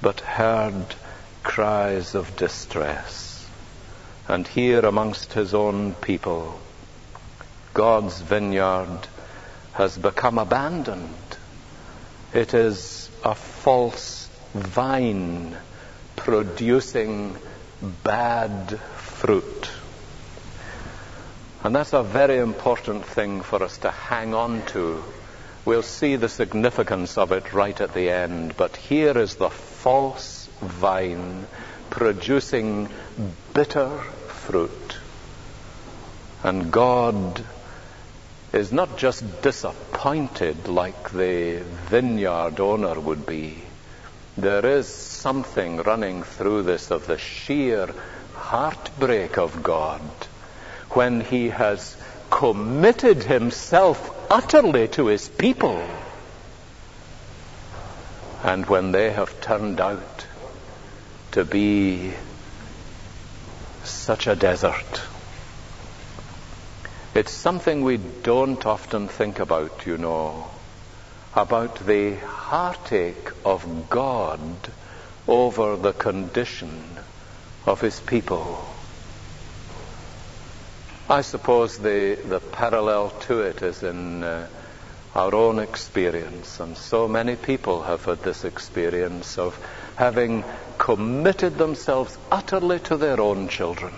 but 0.00 0.20
heard 0.20 0.94
cries 1.42 2.14
of 2.14 2.36
distress. 2.36 3.50
And 4.28 4.46
here 4.46 4.86
amongst 4.86 5.32
his 5.32 5.54
own 5.54 5.94
people, 5.94 6.60
God's 7.74 8.20
vineyard 8.20 9.00
has 9.72 9.96
become 9.96 10.38
abandoned. 10.38 11.14
It 12.34 12.54
is 12.54 13.10
a 13.24 13.34
false 13.34 14.28
vine 14.52 15.56
producing 16.16 17.36
bad 18.04 18.78
fruit. 18.78 19.70
And 21.64 21.74
that's 21.74 21.92
a 21.92 22.02
very 22.02 22.38
important 22.38 23.06
thing 23.06 23.40
for 23.40 23.62
us 23.62 23.78
to 23.78 23.90
hang 23.90 24.34
on 24.34 24.66
to. 24.66 25.02
We'll 25.64 25.82
see 25.82 26.16
the 26.16 26.28
significance 26.28 27.16
of 27.16 27.32
it 27.32 27.52
right 27.52 27.80
at 27.80 27.94
the 27.94 28.10
end. 28.10 28.56
But 28.56 28.76
here 28.76 29.16
is 29.16 29.36
the 29.36 29.50
false 29.50 30.48
vine 30.60 31.46
producing 31.90 32.88
bitter 33.54 33.88
fruit. 33.88 34.96
And 36.42 36.72
God 36.72 37.44
is 38.52 38.72
not 38.72 38.98
just 38.98 39.42
disappointed 39.42 40.68
like 40.68 41.10
the 41.10 41.62
vineyard 41.88 42.60
owner 42.60 42.98
would 43.00 43.24
be. 43.24 43.62
There 44.36 44.64
is 44.64 44.86
something 44.88 45.78
running 45.78 46.22
through 46.22 46.64
this 46.64 46.90
of 46.90 47.06
the 47.06 47.18
sheer 47.18 47.94
heartbreak 48.34 49.38
of 49.38 49.62
God 49.62 50.02
when 50.90 51.20
he 51.20 51.48
has 51.48 51.96
committed 52.30 53.22
himself 53.22 54.10
utterly 54.30 54.88
to 54.88 55.06
his 55.06 55.28
people 55.28 55.86
and 58.42 58.66
when 58.66 58.92
they 58.92 59.10
have 59.10 59.40
turned 59.40 59.80
out 59.80 60.26
to 61.32 61.44
be 61.44 62.12
such 63.84 64.26
a 64.26 64.36
desert. 64.36 65.02
It's 67.14 67.32
something 67.32 67.82
we 67.82 67.98
don't 67.98 68.64
often 68.64 69.06
think 69.06 69.38
about, 69.38 69.84
you 69.84 69.98
know, 69.98 70.46
about 71.34 71.84
the 71.84 72.14
heartache 72.14 73.30
of 73.44 73.90
God 73.90 74.40
over 75.28 75.76
the 75.76 75.92
condition 75.92 76.82
of 77.66 77.82
his 77.82 78.00
people. 78.00 78.64
I 81.06 81.20
suppose 81.20 81.76
the, 81.76 82.18
the 82.24 82.40
parallel 82.40 83.10
to 83.26 83.42
it 83.42 83.60
is 83.60 83.82
in 83.82 84.24
uh, 84.24 84.48
our 85.14 85.34
own 85.34 85.58
experience, 85.58 86.60
and 86.60 86.78
so 86.78 87.08
many 87.08 87.36
people 87.36 87.82
have 87.82 88.06
had 88.06 88.22
this 88.22 88.44
experience 88.44 89.36
of 89.36 89.54
having 89.96 90.44
committed 90.78 91.58
themselves 91.58 92.16
utterly 92.30 92.80
to 92.80 92.96
their 92.96 93.20
own 93.20 93.48
children 93.48 93.92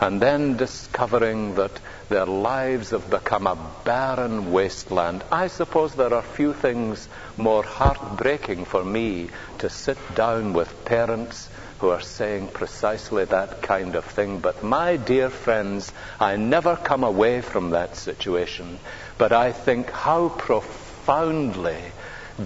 and 0.00 0.20
then 0.20 0.56
discovering 0.56 1.56
that 1.56 1.78
their 2.08 2.24
lives 2.24 2.90
have 2.90 3.10
become 3.10 3.46
a 3.46 3.72
barren 3.84 4.50
wasteland. 4.50 5.22
I 5.30 5.48
suppose 5.48 5.94
there 5.94 6.14
are 6.14 6.22
few 6.22 6.54
things 6.54 7.06
more 7.36 7.62
heartbreaking 7.62 8.64
for 8.64 8.82
me 8.82 9.28
to 9.58 9.68
sit 9.68 9.98
down 10.14 10.54
with 10.54 10.86
parents 10.86 11.50
who 11.80 11.90
are 11.90 12.00
saying 12.00 12.48
precisely 12.48 13.26
that 13.26 13.62
kind 13.62 13.94
of 13.94 14.04
thing. 14.06 14.38
But 14.38 14.62
my 14.62 14.96
dear 14.96 15.28
friends, 15.28 15.92
I 16.18 16.36
never 16.36 16.76
come 16.76 17.04
away 17.04 17.42
from 17.42 17.70
that 17.70 17.96
situation. 17.96 18.78
But 19.18 19.32
I 19.32 19.52
think 19.52 19.90
how 19.90 20.30
profoundly 20.30 21.92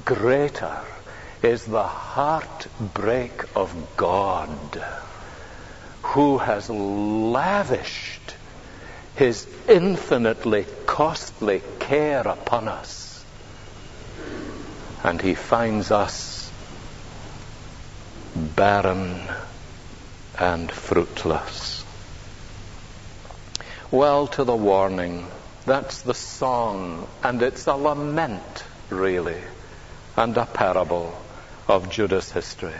greater 0.04 0.80
is 1.42 1.64
the 1.64 1.82
heartbreak 1.82 3.44
of 3.54 3.96
God 3.96 4.82
who 6.04 6.38
has 6.38 6.70
lavished 6.70 8.36
his 9.16 9.46
infinitely 9.68 10.66
costly 10.86 11.62
care 11.80 12.26
upon 12.26 12.68
us. 12.68 13.24
And 15.02 15.20
he 15.20 15.34
finds 15.34 15.90
us 15.90 16.50
barren 18.34 19.22
and 20.38 20.70
fruitless. 20.70 21.84
Well, 23.90 24.26
to 24.28 24.44
the 24.44 24.56
warning, 24.56 25.26
that's 25.66 26.02
the 26.02 26.14
song, 26.14 27.08
and 27.22 27.42
it's 27.42 27.66
a 27.66 27.74
lament, 27.74 28.64
really, 28.90 29.40
and 30.16 30.36
a 30.36 30.46
parable 30.46 31.16
of 31.66 31.90
Judah's 31.90 32.30
history. 32.30 32.74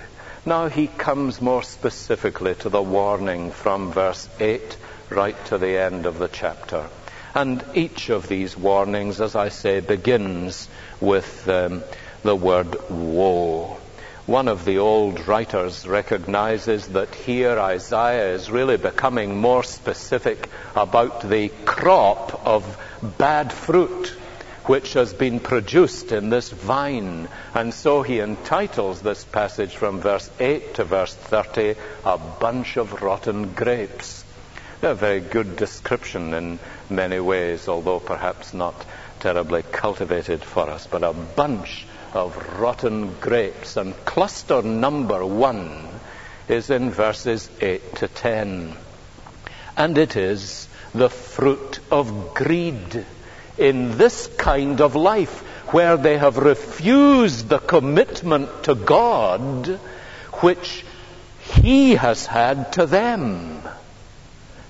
Now 0.46 0.68
he 0.68 0.88
comes 0.88 1.40
more 1.40 1.62
specifically 1.62 2.54
to 2.57 2.68
the 2.68 2.83
warning 2.83 3.50
from 3.50 3.92
verse 3.92 4.28
8 4.38 4.76
right 5.09 5.46
to 5.46 5.57
the 5.57 5.78
end 5.78 6.04
of 6.04 6.18
the 6.18 6.28
chapter. 6.28 6.87
And 7.35 7.64
each 7.74 8.11
of 8.11 8.28
these 8.28 8.54
warnings, 8.54 9.22
as 9.22 9.35
I 9.35 9.48
say, 9.48 9.80
begins 9.80 10.68
with 11.00 11.48
um, 11.48 11.83
the 12.22 12.37
word 12.37 12.76
woe. 12.90 13.78
One 14.26 14.48
of 14.48 14.66
the 14.66 14.78
old 14.78 15.26
writers 15.26 15.87
recognizes 15.87 16.88
that 16.88 17.14
here 17.14 17.59
Isaiah 17.59 18.35
is 18.35 18.50
really 18.50 18.76
becoming 18.76 19.38
more 19.38 19.62
specific 19.62 20.50
about 20.76 21.22
the 21.22 21.48
crop 21.64 22.46
of 22.46 22.78
bad 23.18 23.50
fruit 23.50 24.14
which 24.66 24.94
has 24.94 25.12
been 25.12 25.40
produced 25.40 26.12
in 26.12 26.31
this 26.31 26.50
vine. 26.50 27.29
And 27.55 27.74
so 27.74 28.03
he 28.03 28.20
entitles 28.20 29.03
this 29.03 29.24
passage 29.24 29.77
from 29.77 30.00
verse 30.00 30.31
8 30.40 30.74
to 30.74 30.85
verse 30.85 31.14
30, 31.14 31.74
A 32.05 32.18
Bunch 32.18 32.77
of 32.77 33.03
Rotten 33.03 33.53
Grapes. 33.53 34.24
A 34.83 34.94
very 34.94 35.20
good 35.20 35.57
description 35.57 36.35
in 36.35 36.59
many 36.90 37.20
ways, 37.20 37.68
although 37.68 38.00
perhaps 38.00 38.53
not 38.53 38.74
terribly 39.20 39.62
cultivated 39.62 40.42
for 40.42 40.68
us, 40.68 40.87
but 40.87 41.03
a 41.03 41.12
bunch 41.12 41.87
of 42.12 42.61
rotten 42.61 43.14
grapes. 43.20 43.77
And 43.77 43.94
cluster 44.05 44.62
number 44.62 45.24
one 45.24 45.88
is 46.48 46.70
in 46.70 46.90
verses 46.90 47.48
8 47.61 47.96
to 47.96 48.09
10. 48.09 48.77
And 49.77 49.98
it 49.98 50.16
is 50.16 50.68
the 50.94 51.09
fruit 51.09 51.81
of 51.90 52.35
greed 52.35 53.07
in 53.59 53.97
this 53.99 54.29
kind 54.37 54.81
of 54.81 54.95
life 54.95 55.40
where 55.73 55.97
they 55.97 56.19
have 56.19 56.37
refused 56.37 57.49
the 57.49 57.59
commitment 57.59 58.64
to 58.64 58.75
God 58.75 59.81
which 60.40 60.85
He 61.40 61.95
has 61.95 62.27
had 62.27 62.73
to 62.75 62.87
them. 62.87 63.62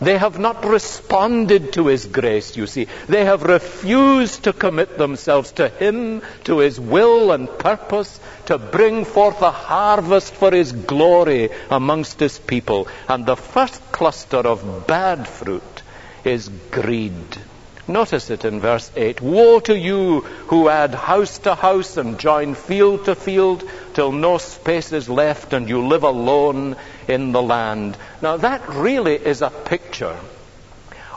They 0.01 0.18
have 0.18 0.38
not 0.38 0.64
responded 0.64 1.73
to 1.75 1.87
His 1.87 2.07
grace, 2.07 2.57
you 2.57 2.66
see. 2.66 2.88
They 3.09 3.25
have 3.25 3.42
refused 3.42 4.44
to 4.44 4.53
commit 4.53 4.99
themselves 4.99 5.53
to 5.53 5.68
Him, 5.68 6.23
to 6.44 6.59
His 6.59 6.79
will 6.79 7.33
and 7.33 7.49
purpose, 7.49 8.20
to 8.47 8.59
bring 8.59 9.05
forth 9.05 9.40
a 9.40 9.51
harvest 9.51 10.35
for 10.35 10.51
His 10.53 10.73
glory 10.73 11.51
amongst 11.70 12.20
His 12.20 12.38
people. 12.38 12.88
And 13.09 13.25
the 13.25 13.37
first 13.37 13.81
cluster 13.92 14.38
of 14.38 14.87
bad 14.87 15.27
fruit 15.27 15.83
is 16.25 16.51
greed. 16.70 17.38
Notice 17.87 18.31
it 18.31 18.47
in 18.47 18.61
verse 18.61 18.90
8. 18.97 19.20
Woe 19.20 19.61
to 19.61 19.77
you 19.77 20.20
who 20.20 20.70
add 20.70 20.94
house 20.94 21.38
to 21.40 21.55
house 21.55 21.99
and 21.99 22.18
join 22.18 22.55
field 22.55 23.05
to 23.05 23.14
field 23.14 23.62
till 23.92 24.11
no 24.11 24.38
space 24.38 24.92
is 24.92 25.09
left 25.09 25.53
and 25.53 25.68
you 25.68 25.87
live 25.87 26.03
alone 26.03 26.77
in 27.09 27.33
the 27.33 27.42
land. 27.42 27.99
Now 28.23 28.38
that 28.38 28.68
really 28.70 29.16
is 29.16 29.42
a 29.42 29.51
picture 29.51 30.16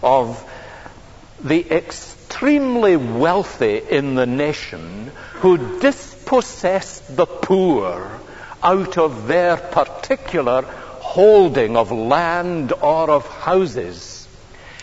of 0.03 0.43
the 1.41 1.71
extremely 1.71 2.97
wealthy 2.97 3.77
in 3.77 4.15
the 4.15 4.25
nation 4.25 5.11
who 5.35 5.79
dispossessed 5.79 7.15
the 7.15 7.25
poor 7.25 8.11
out 8.61 8.97
of 8.97 9.27
their 9.27 9.55
particular 9.55 10.63
holding 10.99 11.77
of 11.77 11.91
land 11.93 12.73
or 12.73 13.09
of 13.09 13.25
houses 13.27 14.27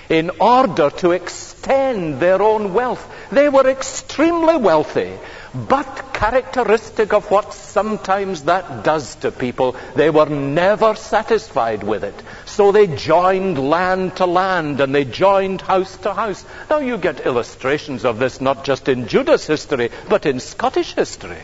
in 0.09 0.31
order 0.41 0.91
to 0.91 1.11
extend 1.11 1.54
their 1.65 2.43
own 2.43 2.75
wealth. 2.75 3.09
They 3.31 3.49
were 3.49 3.69
extremely 3.69 4.57
wealthy, 4.57 5.19
but 5.55 6.13
characteristic 6.13 7.13
of 7.13 7.31
what 7.31 7.53
sometimes 7.53 8.45
that 8.45 8.85
does 8.85 9.17
to 9.17 9.31
people, 9.31 9.77
they 9.95 10.11
were 10.11 10.27
never 10.27 10.95
satisfied 10.95 11.83
with 11.83 12.05
it. 12.05 12.15
So 12.47 12.73
they 12.73 12.87
joined 12.87 13.59
land 13.59 14.17
to 14.17 14.27
land 14.27 14.81
and 14.81 14.95
they 14.95 15.05
joined 15.05 15.61
house 15.61 15.97
to 15.99 16.15
house. 16.15 16.45
Now 16.71 16.79
you 16.79 16.97
get 16.99 17.27
illustrations 17.27 18.05
of 18.05 18.19
this 18.19 18.41
not 18.41 18.65
just 18.65 18.89
in 18.89 19.09
Judah's 19.09 19.47
history, 19.47 19.91
but 20.09 20.27
in 20.27 20.41
Scottish 20.41 20.95
history. 20.95 21.43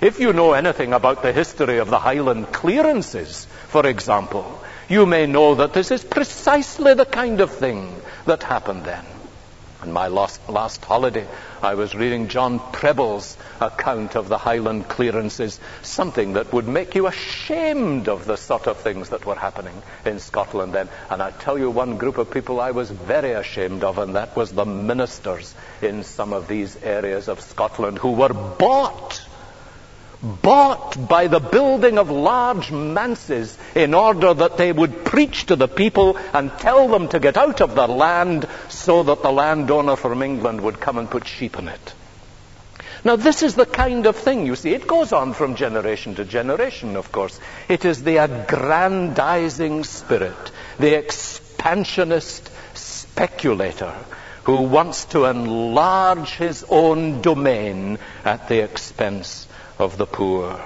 If 0.00 0.18
you 0.18 0.32
know 0.32 0.52
anything 0.52 0.92
about 0.92 1.22
the 1.22 1.32
history 1.32 1.78
of 1.78 1.88
the 1.88 1.98
Highland 1.98 2.52
clearances, 2.52 3.46
for 3.68 3.86
example, 3.86 4.60
you 4.88 5.06
may 5.06 5.26
know 5.26 5.54
that 5.54 5.72
this 5.72 5.90
is 5.90 6.02
precisely 6.02 6.94
the 6.94 7.06
kind 7.06 7.40
of 7.40 7.52
thing 7.52 7.94
that 8.26 8.42
happened 8.42 8.84
then. 8.84 9.04
On 9.82 9.90
my 9.90 10.06
last, 10.06 10.48
last 10.48 10.84
holiday, 10.84 11.26
I 11.60 11.74
was 11.74 11.92
reading 11.92 12.28
John 12.28 12.60
Prebble's 12.70 13.36
account 13.60 14.14
of 14.14 14.28
the 14.28 14.38
Highland 14.38 14.88
clearances, 14.88 15.58
something 15.82 16.34
that 16.34 16.52
would 16.52 16.68
make 16.68 16.94
you 16.94 17.08
ashamed 17.08 18.08
of 18.08 18.24
the 18.24 18.36
sort 18.36 18.68
of 18.68 18.78
things 18.78 19.08
that 19.08 19.26
were 19.26 19.34
happening 19.34 19.82
in 20.04 20.20
Scotland 20.20 20.72
then. 20.72 20.88
And 21.10 21.20
I 21.20 21.32
tell 21.32 21.58
you 21.58 21.68
one 21.68 21.96
group 21.98 22.16
of 22.18 22.30
people 22.30 22.60
I 22.60 22.70
was 22.70 22.92
very 22.92 23.32
ashamed 23.32 23.82
of, 23.82 23.98
and 23.98 24.14
that 24.14 24.36
was 24.36 24.52
the 24.52 24.64
ministers 24.64 25.52
in 25.80 26.04
some 26.04 26.32
of 26.32 26.46
these 26.46 26.76
areas 26.76 27.26
of 27.26 27.40
Scotland 27.40 27.98
who 27.98 28.12
were 28.12 28.32
bought 28.32 29.20
bought 30.22 31.08
by 31.08 31.26
the 31.26 31.40
building 31.40 31.98
of 31.98 32.10
large 32.10 32.70
manses 32.70 33.58
in 33.74 33.92
order 33.92 34.32
that 34.32 34.56
they 34.56 34.72
would 34.72 35.04
preach 35.04 35.46
to 35.46 35.56
the 35.56 35.68
people 35.68 36.16
and 36.32 36.52
tell 36.58 36.88
them 36.88 37.08
to 37.08 37.18
get 37.18 37.36
out 37.36 37.60
of 37.60 37.74
their 37.74 37.88
land 37.88 38.46
so 38.68 39.02
that 39.02 39.22
the 39.22 39.32
landowner 39.32 39.96
from 39.96 40.22
England 40.22 40.60
would 40.60 40.80
come 40.80 40.98
and 40.98 41.10
put 41.10 41.26
sheep 41.26 41.58
in 41.58 41.68
it. 41.68 41.94
Now, 43.04 43.16
this 43.16 43.42
is 43.42 43.56
the 43.56 43.66
kind 43.66 44.06
of 44.06 44.14
thing, 44.14 44.46
you 44.46 44.54
see, 44.54 44.74
it 44.74 44.86
goes 44.86 45.12
on 45.12 45.32
from 45.32 45.56
generation 45.56 46.14
to 46.14 46.24
generation, 46.24 46.94
of 46.94 47.10
course. 47.10 47.40
It 47.68 47.84
is 47.84 48.04
the 48.04 48.18
aggrandizing 48.18 49.82
spirit, 49.82 50.52
the 50.78 50.96
expansionist 50.96 52.48
speculator 52.76 53.92
who 54.44 54.62
wants 54.62 55.06
to 55.06 55.24
enlarge 55.24 56.30
his 56.30 56.64
own 56.68 57.22
domain 57.22 57.98
at 58.24 58.48
the 58.48 58.62
expense 58.62 59.48
of 59.82 59.98
the 59.98 60.06
poor. 60.06 60.60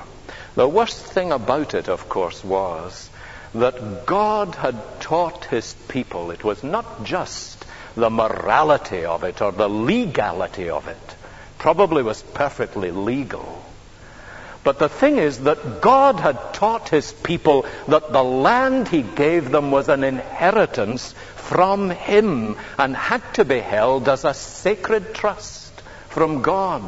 The 0.54 0.68
worst 0.68 0.98
thing 0.98 1.32
about 1.32 1.74
it, 1.74 1.88
of 1.88 2.08
course, 2.08 2.44
was 2.44 3.10
that 3.54 4.06
God 4.06 4.54
had 4.54 5.00
taught 5.00 5.46
his 5.46 5.74
people. 5.88 6.30
It 6.30 6.44
was 6.44 6.62
not 6.62 7.04
just 7.04 7.64
the 7.94 8.10
morality 8.10 9.04
of 9.04 9.24
it 9.24 9.40
or 9.40 9.52
the 9.52 9.68
legality 9.68 10.68
of 10.68 10.86
it. 10.86 11.16
Probably 11.58 12.02
was 12.02 12.22
perfectly 12.22 12.90
legal. 12.90 13.64
But 14.62 14.78
the 14.78 14.88
thing 14.88 15.16
is 15.16 15.38
that 15.40 15.80
God 15.80 16.20
had 16.20 16.52
taught 16.52 16.88
his 16.88 17.12
people 17.12 17.66
that 17.88 18.12
the 18.12 18.24
land 18.24 18.88
he 18.88 19.00
gave 19.00 19.50
them 19.50 19.70
was 19.70 19.88
an 19.88 20.04
inheritance 20.04 21.12
from 21.36 21.90
him 21.90 22.56
and 22.76 22.96
had 22.96 23.22
to 23.34 23.44
be 23.44 23.60
held 23.60 24.08
as 24.08 24.24
a 24.24 24.34
sacred 24.34 25.14
trust 25.14 25.72
from 26.08 26.42
God. 26.42 26.82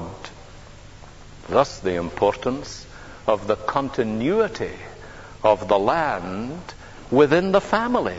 Thus, 1.49 1.79
the 1.81 1.95
importance 1.95 2.87
of 3.27 3.47
the 3.47 3.57
continuity 3.57 4.75
of 5.43 5.69
the 5.69 5.79
land 5.79 6.61
within 7.11 7.53
the 7.53 7.61
family. 7.61 8.19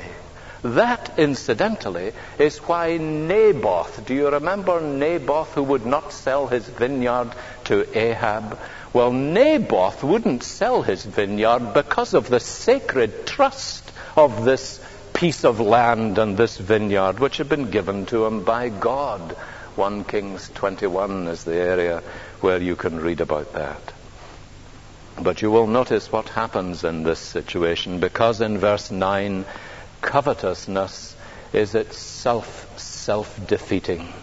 That, 0.64 1.18
incidentally, 1.18 2.12
is 2.38 2.58
why 2.58 2.98
Naboth, 2.98 4.06
do 4.06 4.14
you 4.14 4.30
remember 4.30 4.82
Naboth 4.82 5.54
who 5.54 5.64
would 5.64 5.86
not 5.86 6.12
sell 6.12 6.48
his 6.48 6.68
vineyard 6.68 7.32
to 7.66 7.98
Ahab? 7.98 8.60
Well, 8.92 9.14
Naboth 9.14 10.04
wouldn't 10.04 10.44
sell 10.44 10.82
his 10.82 11.06
vineyard 11.06 11.74
because 11.74 12.14
of 12.14 12.28
the 12.28 12.42
sacred 12.42 13.26
trust 13.26 13.90
of 14.18 14.44
this 14.44 14.82
piece 15.14 15.46
of 15.46 15.60
land 15.60 16.18
and 16.18 16.36
this 16.36 16.58
vineyard 16.58 17.20
which 17.20 17.38
had 17.38 17.48
been 17.48 17.70
given 17.70 18.06
to 18.08 18.26
him 18.26 18.44
by 18.44 18.70
God. 18.70 19.36
1 19.76 20.04
Kings 20.06 20.50
21 20.56 21.28
is 21.28 21.44
the 21.44 21.56
area 21.56 22.02
where 22.42 22.62
you 22.62 22.76
can 22.76 23.00
read 23.00 23.22
about 23.22 23.54
that. 23.54 23.94
But 25.22 25.42
you 25.42 25.52
will 25.52 25.68
notice 25.68 26.12
what 26.12 26.30
happens 26.30 26.84
in 26.84 27.04
this 27.04 27.20
situation 27.20 28.00
because 28.00 28.42
in 28.42 28.58
verse 28.58 28.90
9, 28.92 29.46
covetousness 30.02 31.16
is 31.54 31.76
itself 31.76 32.80
self 32.80 33.48
defeating. 33.48 34.14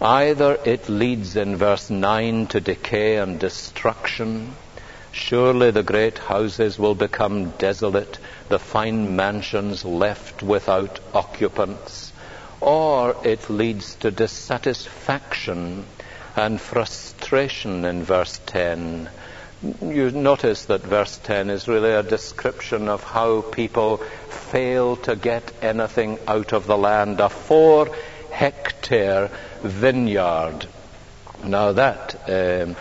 Either 0.00 0.58
it 0.64 0.88
leads 0.88 1.36
in 1.36 1.56
verse 1.56 1.90
9 1.90 2.46
to 2.48 2.60
decay 2.60 3.16
and 3.16 3.38
destruction, 3.38 4.54
Surely 5.18 5.70
the 5.70 5.82
great 5.82 6.18
houses 6.18 6.78
will 6.78 6.94
become 6.94 7.48
desolate, 7.52 8.18
the 8.50 8.58
fine 8.58 9.16
mansions 9.16 9.82
left 9.82 10.42
without 10.42 11.00
occupants. 11.14 12.05
Or 12.60 13.16
it 13.24 13.50
leads 13.50 13.96
to 13.96 14.10
dissatisfaction 14.10 15.86
and 16.36 16.60
frustration 16.60 17.84
in 17.84 18.02
verse 18.04 18.40
10. 18.46 19.08
You 19.80 20.10
notice 20.10 20.66
that 20.66 20.82
verse 20.82 21.18
10 21.18 21.50
is 21.50 21.66
really 21.66 21.92
a 21.92 22.02
description 22.02 22.88
of 22.88 23.02
how 23.02 23.40
people 23.40 23.98
fail 24.28 24.96
to 24.96 25.16
get 25.16 25.52
anything 25.62 26.18
out 26.26 26.52
of 26.52 26.66
the 26.66 26.76
land. 26.76 27.20
A 27.20 27.28
four 27.28 27.88
hectare 28.30 29.30
vineyard. 29.62 30.66
Now 31.42 31.72
that 31.72 32.14
um, 32.28 32.76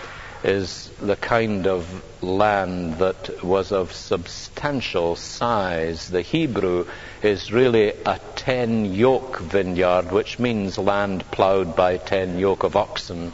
is 0.46 0.92
the 1.02 1.16
kind 1.16 1.66
of 1.66 2.04
land 2.24 3.00
that 3.00 3.44
was 3.44 3.72
of 3.72 3.92
substantial 3.92 5.16
size. 5.16 6.08
The 6.08 6.22
Hebrew 6.22 6.86
is 7.24 7.52
really 7.52 7.90
a 8.06 8.20
ten 8.36 8.86
yoke 8.86 9.40
vineyard, 9.40 10.12
which 10.12 10.38
means 10.38 10.78
land 10.78 11.26
ploughed 11.32 11.76
by 11.76 11.98
ten 11.98 12.38
yoke 12.38 12.64
of 12.64 12.76
oxen 12.76 13.34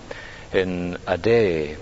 in 0.54 0.98
a 1.06 1.18
day. 1.18 1.76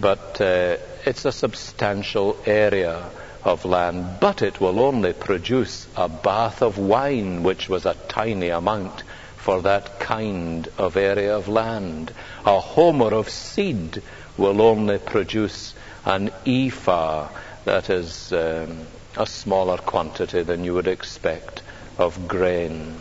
But 0.00 0.40
uh, 0.40 0.78
it's 1.04 1.24
a 1.24 1.32
substantial 1.32 2.36
area 2.44 3.08
of 3.44 3.64
land, 3.64 4.18
but 4.20 4.42
it 4.42 4.60
will 4.60 4.80
only 4.80 5.12
produce 5.12 5.86
a 5.96 6.08
bath 6.08 6.60
of 6.62 6.76
wine, 6.76 7.44
which 7.44 7.68
was 7.68 7.86
a 7.86 7.96
tiny 8.08 8.48
amount 8.48 9.04
for 9.36 9.62
that 9.62 10.00
kind 10.00 10.68
of 10.76 10.96
area 10.96 11.36
of 11.36 11.46
land. 11.46 12.12
A 12.44 12.58
homer 12.58 13.14
of 13.14 13.30
seed 13.30 14.02
will 14.36 14.60
only 14.62 14.98
produce 14.98 15.74
an 16.04 16.30
ephah, 16.46 17.28
that 17.64 17.90
is 17.90 18.32
um, 18.32 18.86
a 19.16 19.26
smaller 19.26 19.78
quantity 19.78 20.42
than 20.42 20.64
you 20.64 20.74
would 20.74 20.86
expect 20.86 21.62
of 21.98 22.28
grain. 22.28 22.96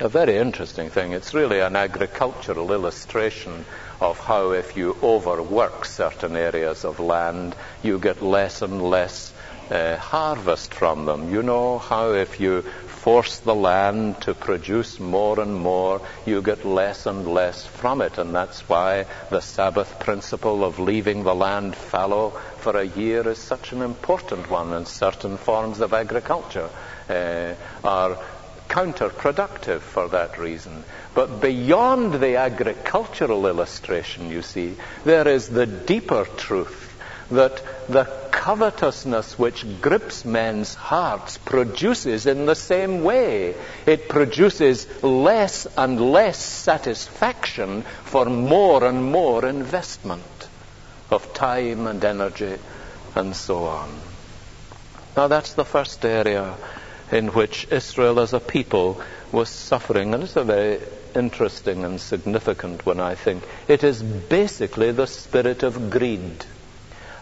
A 0.00 0.08
very 0.08 0.38
interesting 0.38 0.88
thing. 0.88 1.12
It's 1.12 1.34
really 1.34 1.60
an 1.60 1.76
agricultural 1.76 2.72
illustration 2.72 3.66
of 4.00 4.18
how 4.18 4.52
if 4.52 4.76
you 4.76 4.96
overwork 5.02 5.84
certain 5.84 6.36
areas 6.36 6.84
of 6.84 7.00
land, 7.00 7.54
you 7.82 7.98
get 7.98 8.22
less 8.22 8.62
and 8.62 8.82
less 8.82 9.32
uh, 9.70 9.96
harvest 9.96 10.72
from 10.72 11.04
them. 11.04 11.32
You 11.32 11.42
know 11.42 11.78
how 11.78 12.12
if 12.12 12.40
you 12.40 12.64
force 13.02 13.38
the 13.38 13.54
land 13.54 14.20
to 14.20 14.34
produce 14.34 15.00
more 15.00 15.40
and 15.40 15.54
more, 15.54 16.02
you 16.26 16.42
get 16.42 16.64
less 16.64 17.06
and 17.06 17.26
less 17.26 17.66
from 17.66 18.02
it. 18.02 18.18
And 18.18 18.34
that's 18.34 18.68
why 18.68 19.06
the 19.30 19.40
Sabbath 19.40 19.98
principle 20.00 20.64
of 20.64 20.78
leaving 20.78 21.22
the 21.22 21.34
land 21.34 21.74
fallow 21.74 22.30
for 22.58 22.76
a 22.76 22.84
year 22.84 23.26
is 23.28 23.38
such 23.38 23.72
an 23.72 23.80
important 23.82 24.50
one, 24.50 24.72
and 24.74 24.86
certain 24.86 25.38
forms 25.38 25.80
of 25.80 25.94
agriculture 25.94 26.68
uh, 27.08 27.54
are 27.82 28.18
counterproductive 28.68 29.80
for 29.80 30.08
that 30.08 30.38
reason. 30.38 30.84
But 31.12 31.40
beyond 31.40 32.14
the 32.14 32.36
agricultural 32.36 33.46
illustration, 33.46 34.30
you 34.30 34.42
see, 34.42 34.76
there 35.04 35.26
is 35.26 35.48
the 35.48 35.66
deeper 35.66 36.24
truth 36.36 36.79
that 37.30 37.62
the 37.88 38.04
covetousness 38.30 39.38
which 39.38 39.64
grips 39.80 40.24
men's 40.24 40.74
hearts 40.74 41.38
produces 41.38 42.26
in 42.26 42.46
the 42.46 42.54
same 42.54 43.04
way. 43.04 43.54
It 43.86 44.08
produces 44.08 44.86
less 45.02 45.66
and 45.76 46.00
less 46.12 46.38
satisfaction 46.38 47.82
for 48.04 48.24
more 48.24 48.84
and 48.84 49.04
more 49.04 49.44
investment 49.46 50.48
of 51.10 51.34
time 51.34 51.86
and 51.86 52.04
energy 52.04 52.56
and 53.14 53.34
so 53.36 53.64
on. 53.64 53.90
Now 55.16 55.28
that's 55.28 55.54
the 55.54 55.64
first 55.64 56.04
area 56.04 56.54
in 57.10 57.28
which 57.28 57.66
Israel 57.70 58.20
as 58.20 58.32
a 58.32 58.40
people 58.40 59.02
was 59.32 59.48
suffering, 59.48 60.14
and 60.14 60.22
it's 60.22 60.36
a 60.36 60.44
very 60.44 60.80
interesting 61.14 61.84
and 61.84 62.00
significant 62.00 62.86
one, 62.86 63.00
I 63.00 63.14
think. 63.14 63.42
It 63.68 63.84
is 63.84 64.02
basically 64.02 64.92
the 64.92 65.06
spirit 65.06 65.62
of 65.62 65.90
greed. 65.90 66.44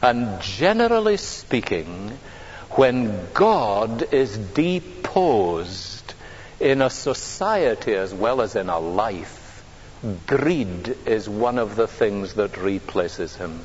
And 0.01 0.41
generally 0.41 1.17
speaking, 1.17 2.19
when 2.71 3.29
God 3.35 4.15
is 4.15 4.39
deposed 4.39 6.15
in 6.61 6.83
a 6.83 6.91
society 6.91 7.95
as 7.95 8.15
well 8.15 8.41
as 8.41 8.55
in 8.55 8.69
a 8.69 8.79
life, 8.79 9.65
greed 10.27 10.97
is 11.07 11.29
one 11.29 11.59
of 11.59 11.75
the 11.75 11.89
things 11.89 12.35
that 12.35 12.57
replaces 12.57 13.37
him. 13.37 13.61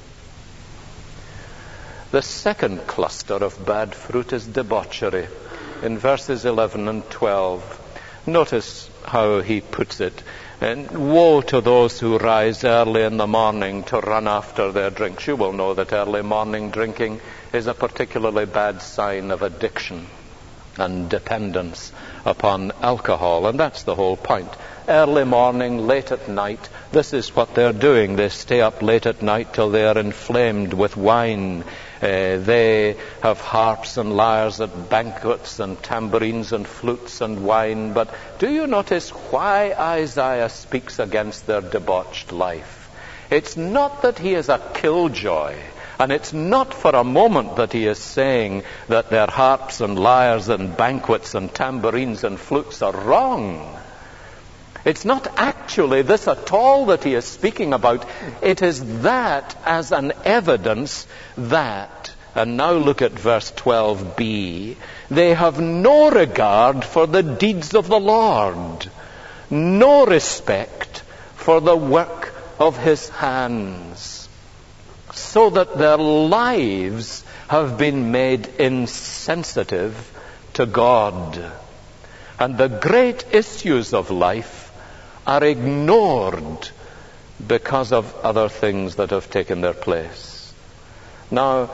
The 2.11 2.21
second 2.21 2.85
cluster 2.87 3.35
of 3.35 3.65
bad 3.65 3.93
fruit 3.93 4.33
is 4.33 4.45
debauchery 4.45 5.27
in 5.81 5.97
verses 5.97 6.45
11 6.45 6.87
and 6.87 7.09
12. 7.09 8.23
Notice 8.25 8.89
how 9.05 9.41
he 9.41 9.61
puts 9.61 9.99
it. 9.99 10.23
And 10.63 11.11
woe 11.11 11.41
to 11.41 11.59
those 11.59 11.99
who 11.99 12.17
rise 12.17 12.63
early 12.63 13.03
in 13.03 13.17
the 13.17 13.27
morning 13.27 13.83
to 13.83 13.99
run 13.99 14.29
after 14.29 14.71
their 14.71 14.91
drinks. 14.91 15.27
You 15.27 15.35
will 15.35 15.51
know 15.51 15.73
that 15.73 15.91
early 15.91 16.21
morning 16.21 16.71
drinking 16.71 17.19
is 17.51 17.67
a 17.67 17.73
particularly 17.73 18.45
bad 18.45 18.81
sign 18.81 19.31
of 19.31 19.41
addiction 19.41 20.07
and 20.77 21.09
dependence 21.09 21.91
upon 22.23 22.71
alcohol. 22.81 23.45
And 23.47 23.59
that's 23.59 23.83
the 23.83 23.93
whole 23.93 24.15
point. 24.15 24.55
Early 24.87 25.25
morning, 25.25 25.79
late 25.79 26.13
at 26.13 26.29
night, 26.29 26.69
this 26.93 27.11
is 27.11 27.35
what 27.35 27.55
they're 27.55 27.73
doing. 27.73 28.15
They 28.15 28.29
stay 28.29 28.61
up 28.61 28.81
late 28.81 29.05
at 29.05 29.21
night 29.21 29.53
till 29.53 29.69
they 29.69 29.85
are 29.85 29.97
inflamed 29.97 30.73
with 30.73 30.95
wine 30.95 31.65
uh, 32.03 32.37
they 32.37 32.97
have 33.21 33.39
harps 33.39 33.95
and 33.95 34.13
lyres 34.13 34.59
at 34.59 34.89
banquets 34.89 35.59
and 35.59 35.81
tambourines 35.81 36.51
and 36.51 36.67
flutes 36.67 37.21
and 37.21 37.45
wine. 37.45 37.93
But 37.93 38.13
do 38.39 38.49
you 38.49 38.67
notice 38.67 39.09
why 39.31 39.71
Isaiah 39.71 40.49
speaks 40.49 40.99
against 40.99 41.47
their 41.47 41.61
debauched 41.61 42.33
life? 42.33 42.91
It's 43.31 43.55
not 43.55 44.01
that 44.01 44.19
he 44.19 44.33
is 44.33 44.49
a 44.49 44.59
killjoy. 44.73 45.55
And 45.97 46.11
it's 46.11 46.33
not 46.33 46.73
for 46.73 46.91
a 46.91 47.05
moment 47.05 47.55
that 47.55 47.71
he 47.71 47.85
is 47.85 47.99
saying 47.99 48.63
that 48.89 49.09
their 49.09 49.27
harps 49.27 49.79
and 49.79 49.97
lyres 49.97 50.49
and 50.49 50.75
banquets 50.75 51.35
and 51.35 51.53
tambourines 51.53 52.25
and 52.25 52.37
flutes 52.37 52.81
are 52.81 52.91
wrong. 52.91 53.79
It's 54.85 55.05
not 55.05 55.27
actually 55.37 56.01
this 56.01 56.27
at 56.27 56.51
all 56.51 56.87
that 56.87 57.05
he 57.05 57.13
is 57.13 57.23
speaking 57.23 57.73
about. 57.73 58.05
It 58.41 58.61
is 58.61 59.01
that 59.03 59.55
as 59.65 59.93
an 59.93 60.11
evidence 60.25 61.07
that, 61.37 62.11
and 62.35 62.57
now 62.57 62.73
look 62.73 63.01
at 63.01 63.13
verse 63.13 63.51
12b, 63.51 64.75
they 65.09 65.33
have 65.33 65.59
no 65.59 66.11
regard 66.11 66.83
for 66.83 67.07
the 67.07 67.23
deeds 67.23 67.75
of 67.75 67.87
the 67.87 67.99
Lord, 67.99 68.89
no 69.49 70.05
respect 70.05 71.03
for 71.35 71.61
the 71.61 71.77
work 71.77 72.33
of 72.59 72.77
his 72.77 73.07
hands, 73.07 74.27
so 75.13 75.49
that 75.51 75.77
their 75.77 75.97
lives 75.97 77.23
have 77.47 77.77
been 77.77 78.11
made 78.11 78.47
insensitive 78.59 79.95
to 80.55 80.65
God. 80.65 81.51
And 82.37 82.57
the 82.57 82.67
great 82.67 83.25
issues 83.31 83.93
of 83.93 84.11
life 84.11 84.62
are 85.25 85.43
ignored 85.43 86.69
because 87.45 87.91
of 87.91 88.13
other 88.23 88.49
things 88.49 88.95
that 88.95 89.09
have 89.09 89.29
taken 89.29 89.61
their 89.61 89.73
place. 89.73 90.53
Now, 91.31 91.69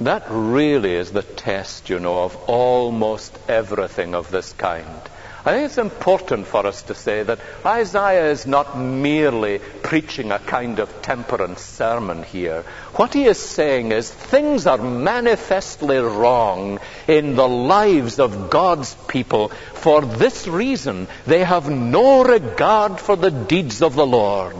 that 0.00 0.26
really 0.28 0.94
is 0.94 1.10
the 1.10 1.22
test, 1.22 1.90
you 1.90 1.98
know, 1.98 2.22
of 2.24 2.36
almost 2.48 3.36
everything 3.48 4.14
of 4.14 4.30
this 4.30 4.52
kind. 4.52 5.00
I 5.48 5.52
think 5.52 5.64
it's 5.64 5.78
important 5.78 6.46
for 6.46 6.66
us 6.66 6.82
to 6.82 6.94
say 6.94 7.22
that 7.22 7.40
Isaiah 7.64 8.30
is 8.30 8.46
not 8.46 8.78
merely 8.78 9.60
preaching 9.82 10.30
a 10.30 10.38
kind 10.38 10.78
of 10.78 11.00
temperance 11.00 11.62
sermon 11.62 12.22
here. 12.22 12.64
What 12.96 13.14
he 13.14 13.24
is 13.24 13.38
saying 13.38 13.92
is 13.92 14.10
things 14.10 14.66
are 14.66 14.76
manifestly 14.76 15.96
wrong 15.96 16.80
in 17.06 17.34
the 17.34 17.48
lives 17.48 18.18
of 18.18 18.50
God's 18.50 18.94
people. 19.08 19.48
For 19.48 20.02
this 20.02 20.46
reason, 20.46 21.08
they 21.26 21.44
have 21.44 21.70
no 21.70 22.24
regard 22.24 23.00
for 23.00 23.16
the 23.16 23.30
deeds 23.30 23.80
of 23.80 23.94
the 23.94 24.06
Lord 24.06 24.54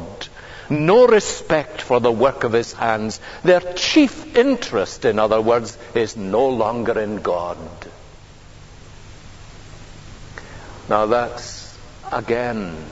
no 0.71 1.07
respect 1.07 1.81
for 1.81 1.99
the 1.99 2.13
work 2.13 2.45
of 2.45 2.53
his 2.53 2.75
hands. 2.75 3.21
Their 3.43 3.61
chief 3.61 4.37
interest, 4.37 5.07
in 5.07 5.19
other 5.19 5.41
words, 5.41 5.79
is 5.95 6.15
no 6.15 6.49
longer 6.49 6.99
in 6.99 7.23
God. 7.23 7.57
Now 10.89 11.05
that's 11.05 11.79
again 12.11 12.91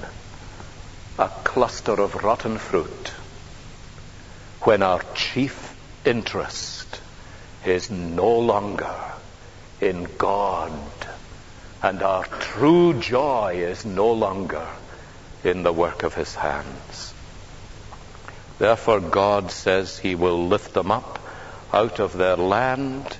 a 1.18 1.28
cluster 1.28 1.99
of 1.99 2.14
rotten 2.16 2.59
fruit 2.59 3.14
when 4.61 4.82
our 4.82 5.01
chief 5.14 5.74
interest 6.05 7.01
is 7.64 7.90
no 7.90 8.38
longer 8.38 8.94
in 9.80 10.05
God 10.18 10.72
and 11.82 12.03
our 12.03 12.24
true 12.24 13.01
joy 13.01 13.62
is 13.66 13.86
no 13.86 14.12
longer 14.12 14.68
in 15.42 15.62
the 15.62 15.72
work 15.72 16.03
of 16.03 16.14
his 16.14 16.34
hands. 16.34 17.14
Therefore 18.59 19.01
God 19.01 19.51
says 19.51 19.99
he 19.99 20.14
will 20.14 20.49
lift 20.49 20.74
them 20.74 20.90
up 20.90 21.18
out 21.72 21.99
of 22.01 22.12
their 22.12 22.36
land 22.36 23.16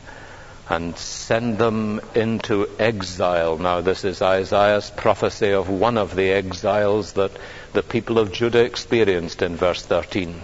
and 0.69 0.99
send 0.99 1.59
them 1.59 2.01
into 2.15 2.69
exile. 2.79 3.57
Now, 3.57 3.81
this 3.81 4.05
is 4.05 4.21
Isaiah's 4.21 4.91
prophecy 4.91 5.53
of 5.53 5.69
one 5.69 5.97
of 5.97 6.17
the 6.17 6.33
exiles 6.33 7.13
that 7.13 7.31
the 7.73 7.83
people 7.83 8.19
of 8.19 8.33
Judah 8.33 8.65
experienced 8.65 9.43
in 9.43 9.57
verse 9.57 9.85
13. 9.85 10.41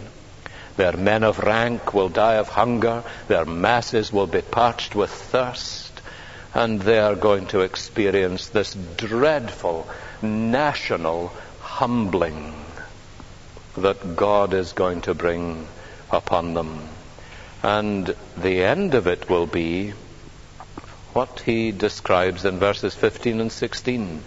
Their 0.77 0.97
men 0.97 1.25
of 1.25 1.41
rank 1.41 1.93
will 1.93 2.09
die 2.09 2.37
of 2.37 2.49
hunger, 2.49 3.03
their 3.29 3.45
masses 3.45 4.13
will 4.13 4.29
be 4.29 4.43
parched 4.43 4.95
with 4.95 5.11
thirst, 5.11 6.01
and 6.55 6.81
they 6.81 6.99
are 6.99 7.17
going 7.17 7.47
to 7.49 7.61
experience 7.61 8.49
this 8.49 8.75
dreadful 8.97 9.89
national 10.23 11.33
humbling 11.61 12.55
that 13.77 14.17
God 14.17 14.55
is 14.55 14.73
going 14.73 15.01
to 15.03 15.15
bring 15.15 15.67
upon 16.11 16.55
them. 16.55 16.89
And 17.63 18.15
the 18.37 18.65
end 18.65 18.95
of 18.95 19.07
it 19.07 19.29
will 19.31 19.47
be 19.47 19.95
what 21.13 21.41
he 21.41 21.73
describes 21.73 22.45
in 22.45 22.59
verses 22.59 22.95
15 22.95 23.41
and 23.41 23.53
16. 23.53 24.23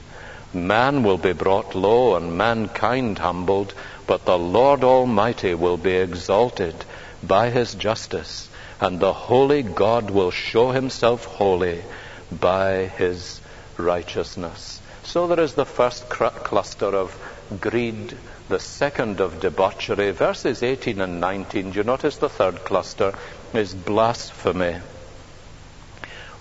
Man 0.54 1.04
will 1.04 1.18
be 1.18 1.34
brought 1.34 1.76
low 1.76 2.16
and 2.16 2.38
mankind 2.38 3.18
humbled, 3.20 3.74
but 4.08 4.26
the 4.26 4.38
Lord 4.38 4.84
Almighty 4.84 5.54
will 5.54 5.78
be 5.78 5.94
exalted 5.94 6.76
by 7.24 7.50
his 7.50 7.74
justice, 7.76 8.50
and 8.80 9.00
the 9.00 9.14
holy 9.14 9.64
God 9.64 10.12
will 10.12 10.32
show 10.32 10.72
himself 10.72 11.26
holy 11.26 11.84
by 12.32 12.86
his 12.86 13.42
righteousness. 13.78 14.82
So 15.04 15.28
there 15.28 15.40
is 15.40 15.54
the 15.54 15.66
first 15.66 16.10
cluster 16.10 16.96
of 16.96 17.18
greed, 17.60 18.18
the 18.48 18.60
second 18.60 19.20
of 19.20 19.40
debauchery. 19.40 20.12
Verses 20.12 20.64
18 20.64 21.02
and 21.02 21.20
19, 21.20 21.72
do 21.72 21.78
you 21.78 21.84
notice 21.84 22.18
the 22.18 22.30
third 22.30 22.64
cluster 22.64 23.14
is 23.54 23.74
blasphemy. 23.74 24.78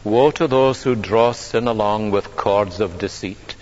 Woe 0.05 0.31
to 0.33 0.47
those 0.47 0.83
who 0.83 0.95
draw 0.95 1.33
sin 1.33 1.67
along 1.67 2.11
with 2.11 2.37
cords 2.37 2.81
of 2.81 2.99
deceit 2.99 3.57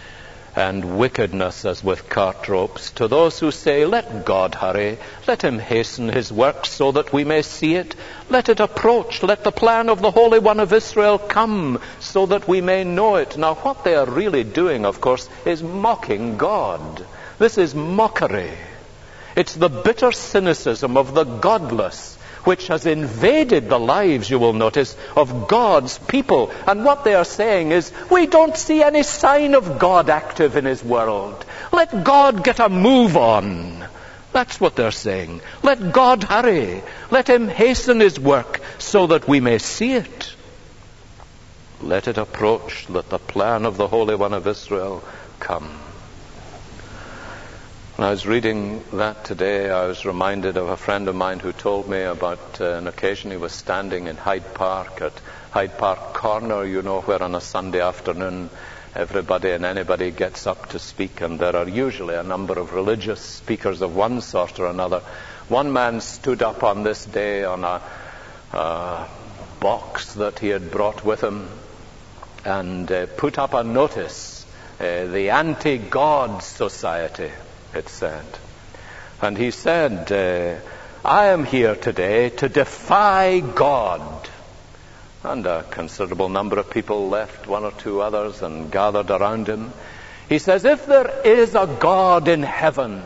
and 0.57 0.99
wickedness 0.99 1.64
as 1.64 1.84
with 1.84 2.09
cart 2.09 2.49
ropes, 2.49 2.90
to 2.90 3.07
those 3.07 3.38
who 3.38 3.53
say, 3.53 3.86
Let 3.86 4.26
God 4.26 4.57
hurry, 4.57 4.99
let 5.28 5.43
him 5.43 5.61
hasten 5.61 6.09
his 6.09 6.32
work 6.32 6.66
so 6.66 6.93
that 6.93 7.12
we 7.12 7.22
may 7.22 7.43
see 7.43 7.76
it. 7.76 7.95
Let 8.28 8.49
it 8.49 8.59
approach, 8.59 9.22
let 9.22 9.45
the 9.45 9.53
plan 9.53 9.88
of 9.88 10.03
the 10.03 10.11
Holy 10.11 10.40
One 10.40 10.59
of 10.59 10.72
Israel 10.72 11.16
come 11.18 11.80
so 12.01 12.26
that 12.26 12.49
we 12.49 12.61
may 12.61 12.82
know 12.82 13.16
it. 13.16 13.38
Now, 13.38 13.55
what 13.55 13.84
they 13.84 13.95
are 13.95 14.11
really 14.11 14.45
doing, 14.45 14.84
of 14.84 15.01
course, 15.01 15.28
is 15.47 15.62
mocking 15.62 16.38
God. 16.38 17.07
This 17.38 17.57
is 17.57 17.74
mockery. 17.74 18.59
It's 19.36 19.55
the 19.55 19.70
bitter 19.70 20.11
cynicism 20.11 20.97
of 20.97 21.14
the 21.14 21.24
godless 21.24 22.18
which 22.45 22.68
has 22.68 22.86
invaded 22.86 23.68
the 23.68 23.78
lives, 23.78 24.28
you 24.28 24.38
will 24.38 24.53
notice, 24.53 24.97
of 25.16 25.49
God's 25.49 25.99
people. 25.99 26.51
And 26.66 26.84
what 26.84 27.05
they 27.05 27.14
are 27.14 27.24
saying 27.24 27.72
is, 27.72 27.93
we 28.11 28.26
don't 28.26 28.57
see 28.57 28.82
any 28.82 29.03
sign 29.03 29.55
of 29.55 29.78
God 29.78 30.11
active 30.11 30.57
in 30.57 30.64
His 30.64 30.82
world. 30.82 31.45
Let 31.72 32.05
God 32.05 32.45
get 32.45 32.61
a 32.61 32.68
move 32.68 33.16
on. 33.16 33.84
That's 34.32 34.61
what 34.61 34.76
they're 34.76 34.90
saying. 34.90 35.40
Let 35.62 35.93
God 35.93 36.24
hurry. 36.24 36.82
Let 37.11 37.28
Him 37.28 37.49
hasten 37.49 38.01
His 38.01 38.18
work 38.18 38.61
so 38.78 39.09
that 39.09 39.28
we 39.28 39.40
may 39.40 39.59
see 39.59 39.93
it. 39.93 40.34
Let 41.80 42.09
it 42.09 42.18
approach. 42.18 42.88
Let 42.88 43.09
the 43.11 43.18
plan 43.18 43.66
of 43.66 43.76
the 43.76 43.88
Holy 43.88 44.14
One 44.14 44.32
of 44.32 44.47
Israel 44.47 45.05
come. 45.40 45.78
When 48.03 48.09
I 48.09 48.14
was 48.14 48.26
reading 48.26 48.82
that 48.94 49.24
today, 49.24 49.70
I 49.70 49.86
was 49.86 50.05
reminded 50.05 50.57
of 50.57 50.68
a 50.68 50.76
friend 50.76 51.07
of 51.07 51.14
mine 51.14 51.38
who 51.38 51.53
told 51.53 51.88
me 51.88 52.03
about 52.03 52.61
uh, 52.61 52.72
an 52.72 52.88
occasion 52.88 53.30
he 53.30 53.36
was 53.36 53.53
standing 53.53 54.09
in 54.09 54.16
Hyde 54.16 54.55
Park 54.55 55.00
at 55.00 55.12
Hyde 55.53 55.78
Park 55.78 56.12
Corner, 56.12 56.64
you 56.64 56.82
know, 56.82 57.03
where 57.03 57.22
on 57.22 57.36
a 57.36 57.40
Sunday 57.40 57.80
afternoon 57.80 58.50
everybody 58.96 59.53
and 59.53 59.64
anybody 59.64 60.11
gets 60.11 60.48
up 60.48 60.70
to 60.70 60.80
speak, 60.80 61.20
and 61.20 61.38
there 61.38 61.55
are 61.55 61.68
usually 61.68 62.16
a 62.16 62.24
number 62.24 62.59
of 62.59 62.72
religious 62.72 63.20
speakers 63.20 63.82
of 63.82 63.94
one 63.94 64.20
sort 64.20 64.59
or 64.59 64.66
another. 64.66 65.05
One 65.46 65.72
man 65.72 66.00
stood 66.00 66.42
up 66.42 66.64
on 66.64 66.82
this 66.82 67.05
day 67.05 67.44
on 67.44 67.62
a, 67.62 67.80
box 69.61 70.14
that 70.14 70.40
he 70.40 70.48
had 70.48 70.72
brought 70.72 71.05
with 71.05 71.22
him 71.22 71.48
and 72.44 72.90
uh, 72.90 73.07
put 73.16 73.38
up 73.38 73.55
a 73.55 73.62
notice, 73.62 74.44
uh, 74.80 75.05
the 75.05 75.30
Anti 75.30 75.78
God 75.78 76.42
Society 76.42 77.30
it 77.75 77.89
said. 77.89 78.25
And 79.20 79.39
he 79.39 79.51
said, 79.51 80.11
uh, 80.11 80.61
I 81.05 81.27
am 81.27 81.45
here 81.45 81.75
today 81.75 82.31
to 82.31 82.49
defy 82.49 83.41
God. 83.41 84.29
And 85.25 85.47
a 85.47 85.62
considerable 85.64 86.29
number 86.29 86.59
of 86.59 86.70
people 86.70 87.09
left, 87.09 87.47
one 87.47 87.64
or 87.64 87.73
two 87.73 88.01
others, 88.01 88.43
and 88.43 88.70
gathered 88.70 89.11
around 89.11 89.49
him. 89.49 89.73
He 90.29 90.39
says, 90.39 90.64
If 90.64 90.87
there 90.87 91.23
is 91.25 91.55
a 91.55 91.66
God 91.79 92.27
in 92.27 92.43
heaven, 92.43 93.03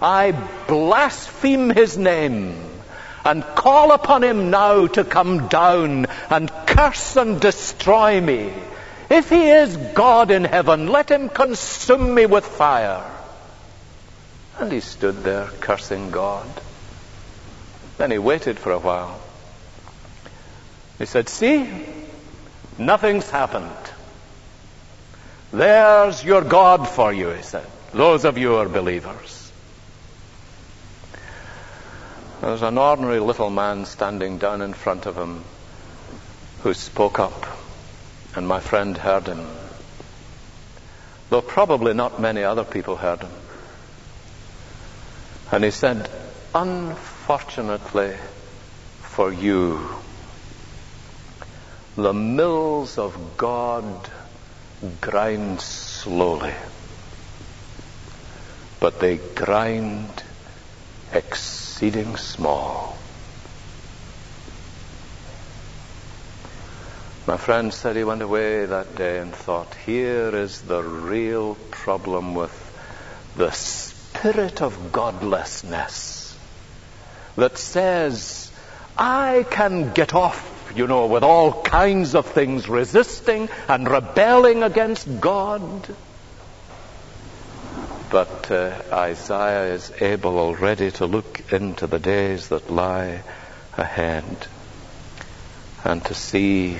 I 0.00 0.32
blaspheme 0.68 1.70
his 1.70 1.96
name 1.96 2.54
and 3.24 3.42
call 3.42 3.90
upon 3.90 4.22
him 4.22 4.50
now 4.50 4.86
to 4.86 5.02
come 5.02 5.48
down 5.48 6.06
and 6.30 6.50
curse 6.66 7.16
and 7.16 7.40
destroy 7.40 8.20
me. 8.20 8.52
If 9.10 9.30
he 9.30 9.48
is 9.48 9.76
God 9.76 10.30
in 10.30 10.44
heaven, 10.44 10.88
let 10.88 11.10
him 11.10 11.28
consume 11.28 12.14
me 12.14 12.26
with 12.26 12.46
fire. 12.46 13.04
And 14.58 14.72
he 14.72 14.80
stood 14.80 15.22
there 15.22 15.46
cursing 15.60 16.10
God. 16.10 16.46
Then 17.98 18.10
he 18.10 18.18
waited 18.18 18.58
for 18.58 18.72
a 18.72 18.78
while. 18.78 19.20
He 20.98 21.06
said, 21.06 21.28
See, 21.28 21.86
nothing's 22.78 23.28
happened. 23.28 23.70
There's 25.52 26.24
your 26.24 26.42
God 26.42 26.88
for 26.88 27.12
you, 27.12 27.30
he 27.30 27.42
said. 27.42 27.66
Those 27.92 28.24
of 28.24 28.38
you 28.38 28.48
who 28.48 28.56
are 28.56 28.68
believers. 28.68 29.52
There's 32.40 32.62
an 32.62 32.78
ordinary 32.78 33.20
little 33.20 33.50
man 33.50 33.86
standing 33.86 34.38
down 34.38 34.60
in 34.62 34.74
front 34.74 35.06
of 35.06 35.16
him 35.16 35.44
who 36.62 36.74
spoke 36.74 37.18
up, 37.18 37.46
and 38.34 38.46
my 38.46 38.60
friend 38.60 38.96
heard 38.96 39.26
him. 39.26 39.46
Though 41.30 41.42
probably 41.42 41.94
not 41.94 42.20
many 42.20 42.42
other 42.42 42.64
people 42.64 42.96
heard 42.96 43.22
him. 43.22 43.30
And 45.52 45.62
he 45.62 45.70
said, 45.70 46.10
Unfortunately 46.54 48.16
for 49.00 49.32
you, 49.32 49.88
the 51.94 52.12
mills 52.12 52.98
of 52.98 53.36
God 53.36 54.10
grind 55.00 55.60
slowly, 55.60 56.54
but 58.80 59.00
they 59.00 59.16
grind 59.16 60.22
exceeding 61.12 62.16
small. 62.16 62.96
My 67.26 67.36
friend 67.36 67.72
said 67.72 67.96
he 67.96 68.04
went 68.04 68.22
away 68.22 68.66
that 68.66 68.94
day 68.94 69.18
and 69.18 69.34
thought, 69.34 69.74
here 69.86 70.36
is 70.36 70.60
the 70.60 70.82
real 70.82 71.54
problem 71.70 72.34
with 72.34 72.52
the 73.36 73.50
spirit 74.18 74.62
of 74.62 74.92
godlessness 74.92 76.36
that 77.36 77.58
says, 77.58 78.50
I 78.96 79.44
can 79.50 79.92
get 79.92 80.14
off, 80.14 80.72
you 80.74 80.86
know, 80.86 81.06
with 81.06 81.22
all 81.22 81.62
kinds 81.62 82.14
of 82.14 82.26
things, 82.26 82.68
resisting 82.68 83.48
and 83.68 83.88
rebelling 83.88 84.62
against 84.62 85.20
God. 85.20 85.86
But 88.10 88.50
uh, 88.50 88.80
Isaiah 88.90 89.74
is 89.74 89.92
able 90.00 90.38
already 90.38 90.90
to 90.92 91.06
look 91.06 91.52
into 91.52 91.86
the 91.86 91.98
days 91.98 92.48
that 92.48 92.70
lie 92.70 93.22
ahead 93.76 94.24
and 95.84 96.02
to 96.06 96.14
see 96.14 96.78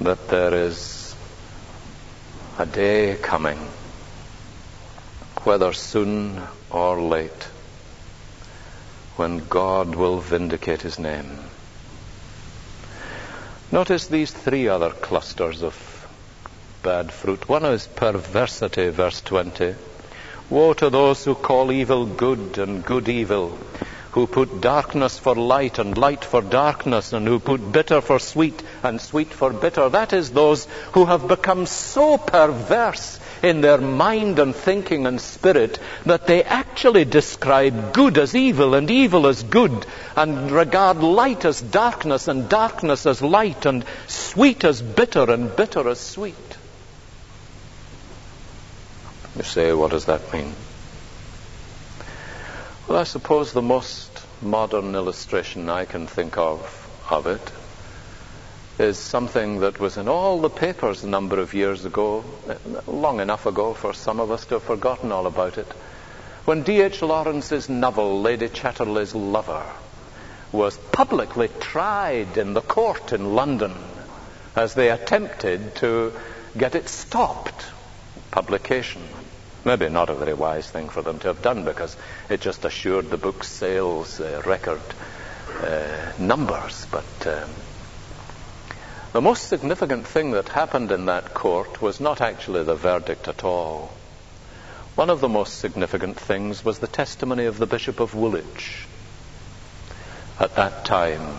that 0.00 0.28
there 0.28 0.54
is 0.54 1.14
a 2.58 2.64
day 2.64 3.16
coming 3.20 3.58
whether 5.44 5.72
soon 5.72 6.40
or 6.70 7.00
late, 7.00 7.44
when 9.16 9.38
God 9.48 9.94
will 9.94 10.18
vindicate 10.18 10.82
his 10.82 10.98
name. 10.98 11.38
Notice 13.72 14.08
these 14.08 14.32
three 14.32 14.68
other 14.68 14.90
clusters 14.90 15.62
of 15.62 15.74
bad 16.82 17.12
fruit. 17.12 17.48
One 17.48 17.64
is 17.64 17.86
perversity, 17.86 18.88
verse 18.88 19.20
20. 19.20 19.74
Woe 20.48 20.72
to 20.74 20.90
those 20.90 21.24
who 21.24 21.34
call 21.34 21.70
evil 21.70 22.06
good 22.06 22.58
and 22.58 22.84
good 22.84 23.08
evil, 23.08 23.58
who 24.12 24.26
put 24.26 24.60
darkness 24.60 25.18
for 25.18 25.34
light 25.34 25.78
and 25.78 25.96
light 25.96 26.24
for 26.24 26.42
darkness, 26.42 27.12
and 27.12 27.26
who 27.26 27.38
put 27.38 27.72
bitter 27.72 28.00
for 28.00 28.18
sweet 28.18 28.62
and 28.82 29.00
sweet 29.00 29.32
for 29.32 29.52
bitter. 29.52 29.88
That 29.88 30.12
is 30.12 30.30
those 30.30 30.66
who 30.92 31.04
have 31.04 31.28
become 31.28 31.66
so 31.66 32.18
perverse 32.18 33.20
in 33.42 33.60
their 33.60 33.78
mind 33.78 34.38
and 34.38 34.54
thinking 34.54 35.06
and 35.06 35.20
spirit 35.20 35.78
that 36.04 36.26
they 36.26 36.42
actually 36.42 37.04
describe 37.04 37.92
good 37.92 38.18
as 38.18 38.34
evil 38.34 38.74
and 38.74 38.90
evil 38.90 39.26
as 39.26 39.42
good 39.42 39.86
and 40.16 40.50
regard 40.50 40.98
light 40.98 41.44
as 41.44 41.60
darkness 41.60 42.28
and 42.28 42.48
darkness 42.48 43.06
as 43.06 43.22
light 43.22 43.64
and 43.66 43.84
sweet 44.06 44.64
as 44.64 44.82
bitter 44.82 45.30
and 45.30 45.54
bitter 45.56 45.88
as 45.88 46.00
sweet. 46.00 46.34
You 49.36 49.42
say, 49.44 49.72
what 49.72 49.92
does 49.92 50.06
that 50.06 50.32
mean? 50.32 50.54
Well, 52.90 52.98
I 52.98 53.04
suppose 53.04 53.52
the 53.52 53.62
most 53.62 54.10
modern 54.42 54.96
illustration 54.96 55.70
I 55.70 55.84
can 55.84 56.08
think 56.08 56.36
of 56.36 56.58
of 57.08 57.28
it 57.28 57.52
is 58.80 58.98
something 58.98 59.60
that 59.60 59.78
was 59.78 59.96
in 59.96 60.08
all 60.08 60.40
the 60.40 60.50
papers 60.50 61.04
a 61.04 61.08
number 61.08 61.38
of 61.38 61.54
years 61.54 61.84
ago, 61.84 62.24
long 62.88 63.20
enough 63.20 63.46
ago 63.46 63.74
for 63.74 63.94
some 63.94 64.18
of 64.18 64.32
us 64.32 64.44
to 64.46 64.54
have 64.54 64.64
forgotten 64.64 65.12
all 65.12 65.28
about 65.28 65.56
it. 65.56 65.68
When 66.46 66.64
D.H. 66.64 67.00
Lawrence's 67.02 67.68
novel, 67.68 68.22
Lady 68.22 68.48
Chatterley's 68.48 69.14
Lover, 69.14 69.62
was 70.50 70.76
publicly 70.76 71.46
tried 71.60 72.38
in 72.38 72.54
the 72.54 72.60
court 72.60 73.12
in 73.12 73.36
London 73.36 73.72
as 74.56 74.74
they 74.74 74.90
attempted 74.90 75.76
to 75.76 76.12
get 76.58 76.74
it 76.74 76.88
stopped, 76.88 77.66
publication. 78.32 79.02
Maybe 79.64 79.88
not 79.88 80.10
a 80.10 80.14
very 80.14 80.34
wise 80.34 80.70
thing 80.70 80.88
for 80.88 81.02
them 81.02 81.18
to 81.20 81.28
have 81.28 81.42
done 81.42 81.64
because 81.64 81.96
it 82.28 82.40
just 82.40 82.64
assured 82.64 83.10
the 83.10 83.18
book's 83.18 83.48
sales 83.48 84.20
uh, 84.20 84.42
record 84.46 84.80
uh, 85.62 86.12
numbers. 86.18 86.86
But 86.90 87.26
um, 87.26 87.50
the 89.12 89.20
most 89.20 89.48
significant 89.48 90.06
thing 90.06 90.30
that 90.32 90.48
happened 90.48 90.92
in 90.92 91.06
that 91.06 91.34
court 91.34 91.82
was 91.82 92.00
not 92.00 92.20
actually 92.20 92.64
the 92.64 92.74
verdict 92.74 93.28
at 93.28 93.44
all. 93.44 93.92
One 94.94 95.10
of 95.10 95.20
the 95.20 95.28
most 95.28 95.58
significant 95.58 96.18
things 96.18 96.64
was 96.64 96.78
the 96.78 96.86
testimony 96.86 97.46
of 97.46 97.58
the 97.58 97.66
Bishop 97.66 98.00
of 98.00 98.14
Woolwich 98.14 98.86
at 100.38 100.54
that 100.56 100.84
time, 100.84 101.36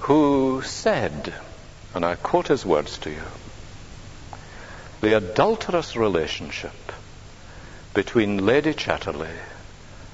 who 0.00 0.62
said, 0.62 1.32
and 1.94 2.04
I 2.04 2.16
quote 2.16 2.48
his 2.48 2.66
words 2.66 2.98
to 2.98 3.10
you, 3.10 3.22
the 5.00 5.16
adulterous 5.16 5.96
relationship 5.96 6.72
between 7.94 8.44
Lady 8.44 8.74
Chatterley 8.74 9.36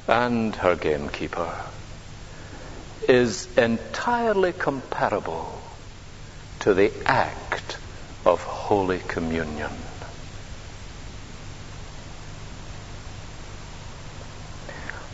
and 0.06 0.54
her 0.56 0.76
gamekeeper 0.76 1.54
is 3.08 3.48
entirely 3.56 4.52
comparable 4.52 5.60
to 6.60 6.74
the 6.74 6.92
act 7.06 7.78
of 8.26 8.42
Holy 8.42 8.98
Communion. 8.98 9.70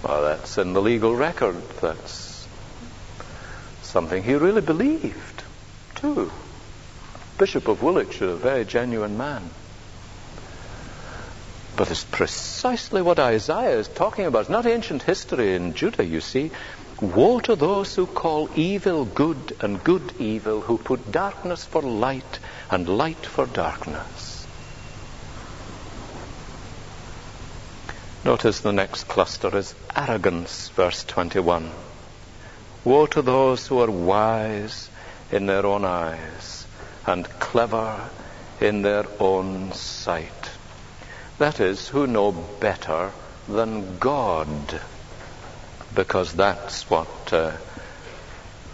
Well, 0.03 0.23
that's 0.23 0.59
in 0.59 0.73
the 0.73 0.83
legal 0.83 1.15
record. 1.15 1.57
That's 1.81 2.47
something 3.83 4.23
he 4.23 4.35
really 4.35 4.63
believed, 4.63 5.45
too. 5.97 6.33
Bishop 7.39 7.69
of 7.69 7.83
Woolwich, 7.83 8.21
a 8.21 8.35
very 8.35 8.65
genuine 8.65 9.17
man. 9.17 9.51
But 11.81 11.91
it's 11.91 12.05
precisely 12.05 13.01
what 13.01 13.19
Isaiah 13.19 13.79
is 13.79 13.89
talking 13.89 14.27
about. 14.27 14.41
It's 14.41 14.51
not 14.51 14.67
ancient 14.67 15.03
history 15.03 15.55
in 15.55 15.73
Judah, 15.73 16.05
you 16.05 16.21
see. 16.21 16.51
Woe 17.01 17.41
to 17.41 17.57
those 17.57 17.97
who 17.97 18.05
call 18.05 18.51
evil 18.55 19.07
good 19.07 19.57
and 19.63 19.83
good 19.83 20.13
evil, 20.19 20.61
who 20.61 20.77
put 20.77 21.11
darkness 21.11 21.65
for 21.65 21.81
light 21.81 22.39
and 22.71 22.87
light 22.87 23.25
for 23.25 23.47
darkness. 23.47 24.47
Notice 28.27 28.61
the 28.61 28.73
next 28.73 29.05
cluster 29.05 29.57
is 29.57 29.75
arrogance, 29.97 30.69
verse 30.77 31.03
21. 31.05 31.71
Woe 32.85 33.07
to 33.07 33.23
those 33.23 33.67
who 33.67 33.79
are 33.79 33.91
wise 33.91 34.91
in 35.33 35.47
their 35.47 35.65
own 35.65 35.87
eyes 35.87 36.67
and 37.07 37.27
clever 37.41 38.11
in 38.61 38.83
their 38.83 39.07
own 39.19 39.73
sight. 39.73 40.60
That 41.41 41.59
is, 41.59 41.89
who 41.89 42.07
know 42.07 42.33
better 42.33 43.13
than 43.49 43.97
God. 43.97 44.79
Because 45.95 46.35
that's 46.35 46.91
what 46.91 47.33
uh, 47.33 47.53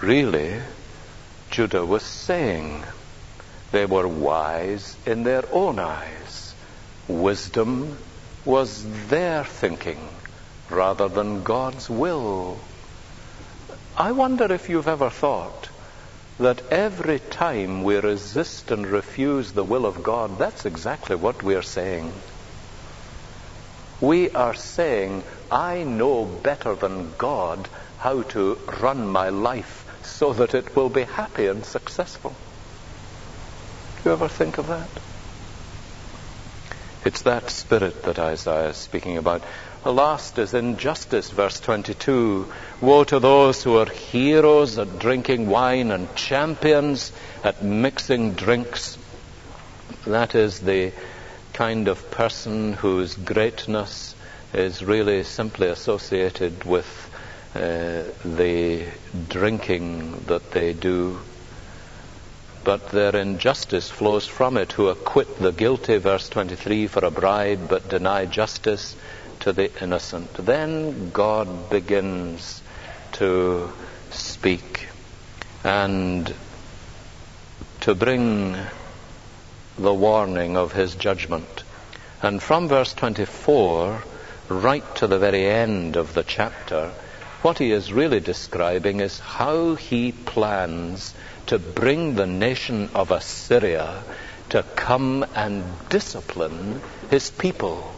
really 0.02 0.58
Judah 1.48 1.86
was 1.86 2.02
saying. 2.02 2.82
They 3.70 3.86
were 3.86 4.08
wise 4.08 4.96
in 5.06 5.22
their 5.22 5.44
own 5.52 5.78
eyes. 5.78 6.56
Wisdom 7.06 7.96
was 8.44 8.84
their 9.06 9.44
thinking 9.44 10.00
rather 10.68 11.06
than 11.06 11.44
God's 11.44 11.88
will. 11.88 12.58
I 13.96 14.10
wonder 14.10 14.52
if 14.52 14.68
you've 14.68 14.88
ever 14.88 15.10
thought 15.10 15.68
that 16.40 16.72
every 16.72 17.20
time 17.20 17.84
we 17.84 17.94
resist 17.98 18.72
and 18.72 18.84
refuse 18.88 19.52
the 19.52 19.62
will 19.62 19.86
of 19.86 20.02
God, 20.02 20.40
that's 20.40 20.66
exactly 20.66 21.14
what 21.14 21.44
we're 21.44 21.62
saying. 21.62 22.12
We 24.00 24.30
are 24.30 24.54
saying, 24.54 25.24
I 25.50 25.82
know 25.84 26.24
better 26.24 26.74
than 26.74 27.14
God 27.16 27.68
how 27.98 28.22
to 28.22 28.58
run 28.80 29.06
my 29.08 29.30
life 29.30 29.84
so 30.02 30.32
that 30.34 30.54
it 30.54 30.76
will 30.76 30.90
be 30.90 31.04
happy 31.04 31.46
and 31.46 31.64
successful. 31.64 32.34
Do 34.02 34.10
you 34.10 34.12
ever 34.12 34.28
think 34.28 34.58
of 34.58 34.66
that? 34.68 34.88
It's 37.04 37.22
that 37.22 37.50
spirit 37.50 38.02
that 38.02 38.18
Isaiah 38.18 38.70
is 38.70 38.76
speaking 38.76 39.16
about. 39.16 39.42
The 39.84 39.92
last 39.92 40.38
is 40.38 40.54
injustice, 40.54 41.30
verse 41.30 41.60
22. 41.60 42.52
Woe 42.80 43.04
to 43.04 43.20
those 43.20 43.62
who 43.62 43.78
are 43.78 43.86
heroes 43.86 44.78
at 44.78 44.98
drinking 44.98 45.48
wine 45.48 45.92
and 45.92 46.12
champions 46.16 47.12
at 47.44 47.62
mixing 47.62 48.32
drinks. 48.34 48.98
That 50.04 50.34
is 50.34 50.58
the 50.58 50.92
kind 51.56 51.88
of 51.88 52.10
person 52.10 52.74
whose 52.74 53.14
greatness 53.14 54.14
is 54.52 54.84
really 54.84 55.22
simply 55.22 55.68
associated 55.68 56.64
with 56.64 57.10
uh, 57.54 58.02
the 58.26 58.86
drinking 59.30 60.22
that 60.26 60.50
they 60.50 60.74
do. 60.74 61.18
But 62.62 62.90
their 62.90 63.16
injustice 63.16 63.88
flows 63.88 64.26
from 64.26 64.58
it, 64.58 64.72
who 64.72 64.88
acquit 64.88 65.38
the 65.38 65.50
guilty, 65.50 65.96
verse 65.96 66.28
23, 66.28 66.88
for 66.88 67.06
a 67.06 67.10
bribe, 67.10 67.70
but 67.70 67.88
deny 67.88 68.26
justice 68.26 68.94
to 69.40 69.54
the 69.54 69.70
innocent. 69.82 70.34
Then 70.34 71.10
God 71.10 71.70
begins 71.70 72.60
to 73.12 73.72
speak 74.10 74.88
and 75.64 76.34
to 77.80 77.94
bring 77.94 78.56
the 79.78 79.94
warning 79.94 80.56
of 80.56 80.72
his 80.72 80.94
judgment. 80.94 81.64
And 82.22 82.42
from 82.42 82.68
verse 82.68 82.94
24 82.94 84.02
right 84.48 84.94
to 84.96 85.06
the 85.06 85.18
very 85.18 85.46
end 85.46 85.96
of 85.96 86.14
the 86.14 86.22
chapter, 86.22 86.92
what 87.42 87.58
he 87.58 87.70
is 87.70 87.92
really 87.92 88.20
describing 88.20 89.00
is 89.00 89.18
how 89.18 89.74
he 89.74 90.12
plans 90.12 91.14
to 91.46 91.58
bring 91.58 92.14
the 92.14 92.26
nation 92.26 92.88
of 92.94 93.10
Assyria 93.10 94.02
to 94.48 94.62
come 94.74 95.24
and 95.34 95.64
discipline 95.88 96.80
his 97.10 97.30
people. 97.30 97.92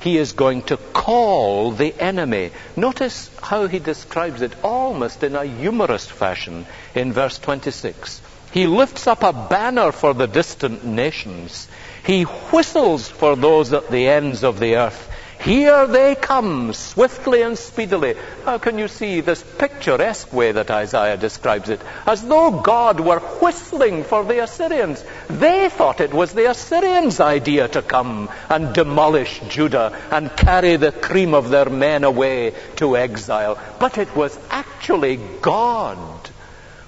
He 0.00 0.18
is 0.18 0.32
going 0.32 0.62
to 0.64 0.76
call 0.76 1.72
the 1.72 1.94
enemy. 1.98 2.52
Notice 2.76 3.30
how 3.42 3.66
he 3.66 3.78
describes 3.78 4.42
it 4.42 4.52
almost 4.62 5.22
in 5.22 5.34
a 5.34 5.44
humorous 5.44 6.06
fashion 6.06 6.66
in 6.94 7.12
verse 7.12 7.38
26. 7.38 8.20
He 8.54 8.68
lifts 8.68 9.08
up 9.08 9.24
a 9.24 9.32
banner 9.32 9.90
for 9.90 10.14
the 10.14 10.28
distant 10.28 10.84
nations. 10.84 11.66
He 12.06 12.22
whistles 12.22 13.08
for 13.08 13.34
those 13.34 13.72
at 13.72 13.90
the 13.90 14.06
ends 14.06 14.44
of 14.44 14.60
the 14.60 14.76
earth. 14.76 15.10
Here 15.40 15.88
they 15.88 16.14
come, 16.14 16.72
swiftly 16.72 17.42
and 17.42 17.58
speedily. 17.58 18.14
How 18.44 18.58
can 18.58 18.78
you 18.78 18.86
see 18.86 19.22
this 19.22 19.42
picturesque 19.42 20.32
way 20.32 20.52
that 20.52 20.70
Isaiah 20.70 21.16
describes 21.16 21.68
it? 21.68 21.80
As 22.06 22.22
though 22.22 22.52
God 22.52 23.00
were 23.00 23.18
whistling 23.18 24.04
for 24.04 24.22
the 24.22 24.44
Assyrians. 24.44 25.04
They 25.28 25.68
thought 25.68 26.00
it 26.00 26.14
was 26.14 26.32
the 26.32 26.48
Assyrians' 26.48 27.18
idea 27.18 27.66
to 27.66 27.82
come 27.82 28.30
and 28.48 28.72
demolish 28.72 29.40
Judah 29.48 30.00
and 30.12 30.36
carry 30.36 30.76
the 30.76 30.92
cream 30.92 31.34
of 31.34 31.50
their 31.50 31.70
men 31.70 32.04
away 32.04 32.54
to 32.76 32.96
exile. 32.96 33.58
But 33.80 33.98
it 33.98 34.14
was 34.14 34.38
actually 34.48 35.18
God 35.40 36.30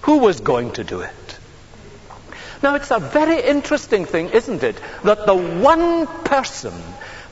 who 0.02 0.18
was 0.18 0.40
going 0.40 0.70
to 0.74 0.84
do 0.84 1.00
it. 1.00 1.25
Now, 2.62 2.74
it's 2.74 2.90
a 2.90 2.98
very 2.98 3.42
interesting 3.42 4.04
thing, 4.04 4.30
isn't 4.30 4.62
it, 4.62 4.80
that 5.04 5.26
the 5.26 5.34
one 5.34 6.06
person 6.24 6.72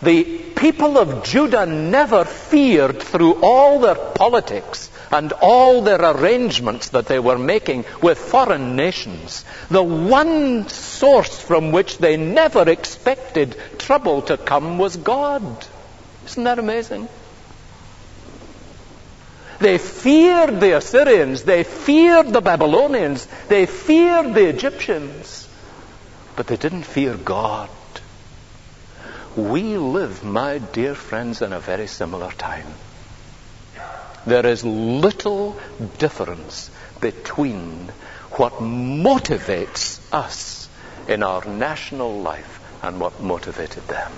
The 0.04 0.24
people 0.54 0.98
of 0.98 1.24
Judah 1.24 1.64
never 1.64 2.26
feared 2.26 3.02
through 3.02 3.40
all 3.42 3.78
their 3.78 3.94
politics 3.94 4.90
and 5.10 5.32
all 5.32 5.80
their 5.80 6.02
arrangements 6.02 6.90
that 6.90 7.06
they 7.06 7.18
were 7.18 7.38
making 7.38 7.86
with 8.02 8.18
foreign 8.18 8.76
nations. 8.76 9.46
The 9.70 9.82
one 9.82 10.68
source 10.68 11.40
from 11.40 11.72
which 11.72 11.96
they 11.96 12.18
never 12.18 12.68
expected 12.68 13.56
trouble 13.78 14.20
to 14.22 14.36
come 14.36 14.76
was 14.76 14.96
God. 14.96 15.66
Isn't 16.26 16.44
that 16.44 16.58
amazing? 16.58 17.08
They 19.64 19.78
feared 19.78 20.60
the 20.60 20.76
Assyrians, 20.76 21.44
they 21.44 21.64
feared 21.64 22.34
the 22.34 22.42
Babylonians, 22.42 23.26
they 23.48 23.64
feared 23.64 24.34
the 24.34 24.46
Egyptians, 24.46 25.48
but 26.36 26.46
they 26.46 26.58
didn't 26.58 26.82
fear 26.82 27.14
God. 27.14 27.70
We 29.34 29.78
live, 29.78 30.22
my 30.22 30.58
dear 30.58 30.94
friends, 30.94 31.40
in 31.40 31.54
a 31.54 31.60
very 31.60 31.86
similar 31.86 32.30
time. 32.32 32.66
There 34.26 34.44
is 34.44 34.66
little 34.66 35.56
difference 35.96 36.70
between 37.00 37.90
what 38.32 38.60
motivates 38.60 39.98
us 40.12 40.68
in 41.08 41.22
our 41.22 41.42
national 41.46 42.20
life 42.20 42.60
and 42.82 43.00
what 43.00 43.18
motivated 43.22 43.88
them. 43.88 44.12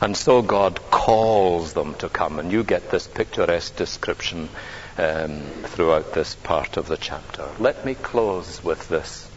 And 0.00 0.16
so 0.16 0.40
God 0.40 0.80
calls 0.90 1.74
them 1.74 1.94
to 1.96 2.08
come, 2.08 2.38
and 2.38 2.50
you 2.50 2.64
get 2.64 2.90
this 2.90 3.06
picturesque 3.06 3.76
description 3.76 4.48
um, 4.96 5.42
throughout 5.64 6.14
this 6.14 6.34
part 6.36 6.78
of 6.78 6.88
the 6.88 6.96
chapter. 6.96 7.46
Let 7.58 7.84
me 7.84 7.94
close 7.94 8.64
with 8.64 8.88
this. 8.88 9.30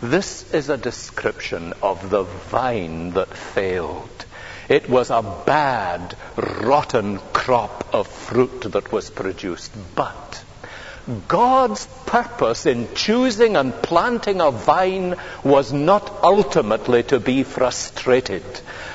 This 0.00 0.54
is 0.54 0.70
a 0.70 0.78
description 0.78 1.74
of 1.82 2.08
the 2.08 2.22
vine 2.22 3.10
that 3.10 3.34
failed. 3.34 4.24
It 4.68 4.88
was 4.88 5.10
a 5.10 5.22
bad, 5.46 6.16
rotten 6.36 7.18
crop 7.34 7.94
of 7.94 8.06
fruit 8.08 8.62
that 8.62 8.90
was 8.90 9.10
produced. 9.10 9.72
But 9.94 10.44
God's 11.28 11.86
purpose 12.04 12.66
in 12.66 12.92
choosing 12.94 13.56
and 13.56 13.72
planting 13.72 14.40
a 14.40 14.50
vine 14.50 15.14
was 15.44 15.72
not 15.72 16.24
ultimately 16.24 17.04
to 17.04 17.20
be 17.20 17.44
frustrated. 17.44 18.42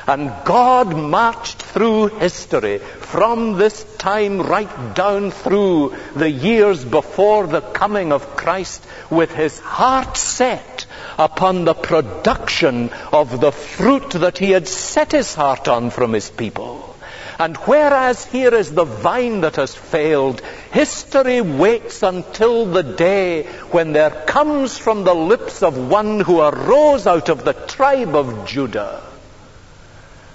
And 0.07 0.34
God 0.43 0.95
marched 0.95 1.62
through 1.62 2.07
history 2.07 2.80
from 2.80 3.57
this 3.57 3.86
time 3.97 4.41
right 4.41 4.93
down 4.93 5.32
through 5.32 5.95
the 6.14 6.30
years 6.30 6.84
before 6.84 7.47
the 7.47 7.62
coming 7.62 8.12
of 8.12 8.36
Christ 8.36 8.86
with 9.09 9.34
his 9.34 9.59
heart 9.59 10.18
set 10.18 10.86
upon 11.18 11.64
the 11.64 11.74
production 11.74 12.89
of 13.14 13.39
the 13.39 13.51
fruit 13.51 14.09
that 14.12 14.38
he 14.38 14.51
had 14.51 14.68
set 14.68 15.14
his 15.14 15.34
heart 15.34 15.68
on 15.68 15.91
from 15.91 16.12
his 16.14 16.30
people. 16.30 16.91
And 17.40 17.58
whereas 17.58 18.26
here 18.26 18.54
is 18.54 18.72
the 18.72 18.84
vine 18.84 19.42
that 19.42 19.56
has 19.56 19.74
failed, 19.76 20.42
history 20.72 21.42
waits 21.42 22.04
until 22.04 22.66
the 22.66 22.84
day 22.84 23.44
when 23.72 23.94
there 23.94 24.12
comes 24.12 24.78
from 24.78 25.04
the 25.04 25.14
lips 25.14 25.64
of 25.64 25.78
one 25.90 26.20
who 26.20 26.42
arose 26.42 27.08
out 27.08 27.30
of 27.30 27.44
the 27.44 27.54
tribe 27.54 28.16
of 28.16 28.48
Judah 28.48 29.02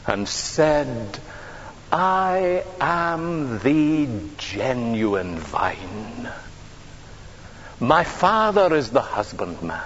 and 0.07 0.28
said, 0.28 1.18
I 1.92 2.64
am 2.80 3.59
the 3.61 4.09
genuine 4.38 5.36
vine. 5.36 6.28
My 7.78 8.05
father 8.05 8.74
is 8.74 8.90
the 8.90 9.03
husbandman. 9.03 9.82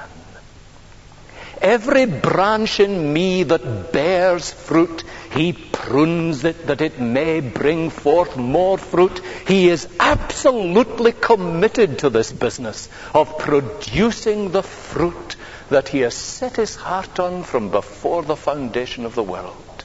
Every 1.62 2.06
branch 2.06 2.80
in 2.80 3.12
me 3.12 3.42
that 3.42 3.92
bears 3.92 4.50
fruit, 4.50 5.04
he 5.32 5.52
prunes 5.52 6.42
it 6.44 6.68
that 6.68 6.80
it 6.80 6.98
may 6.98 7.40
bring 7.40 7.90
forth 7.90 8.36
more 8.36 8.78
fruit. 8.78 9.20
He 9.46 9.68
is 9.68 9.86
absolutely 9.98 11.12
committed 11.12 11.98
to 11.98 12.08
this 12.08 12.32
business 12.32 12.88
of 13.12 13.38
producing 13.38 14.52
the 14.52 14.62
fruit 14.62 15.36
that 15.68 15.88
he 15.88 16.00
has 16.00 16.14
set 16.14 16.56
his 16.56 16.76
heart 16.76 17.20
on 17.20 17.42
from 17.42 17.70
before 17.70 18.22
the 18.22 18.36
foundation 18.36 19.04
of 19.04 19.14
the 19.14 19.22
world. 19.22 19.84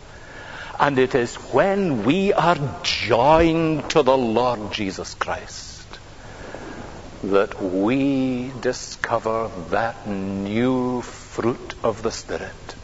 And 0.79 0.97
it 0.97 1.13
is 1.13 1.35
when 1.35 2.05
we 2.05 2.31
are 2.31 2.79
joined 2.83 3.89
to 3.91 4.01
the 4.01 4.17
Lord 4.17 4.71
Jesus 4.71 5.13
Christ 5.13 5.75
that 7.23 7.61
we 7.61 8.51
discover 8.61 9.49
that 9.69 10.07
new 10.07 11.01
fruit 11.35 11.73
of 11.83 12.01
the 12.01 12.11
Spirit 12.11 12.75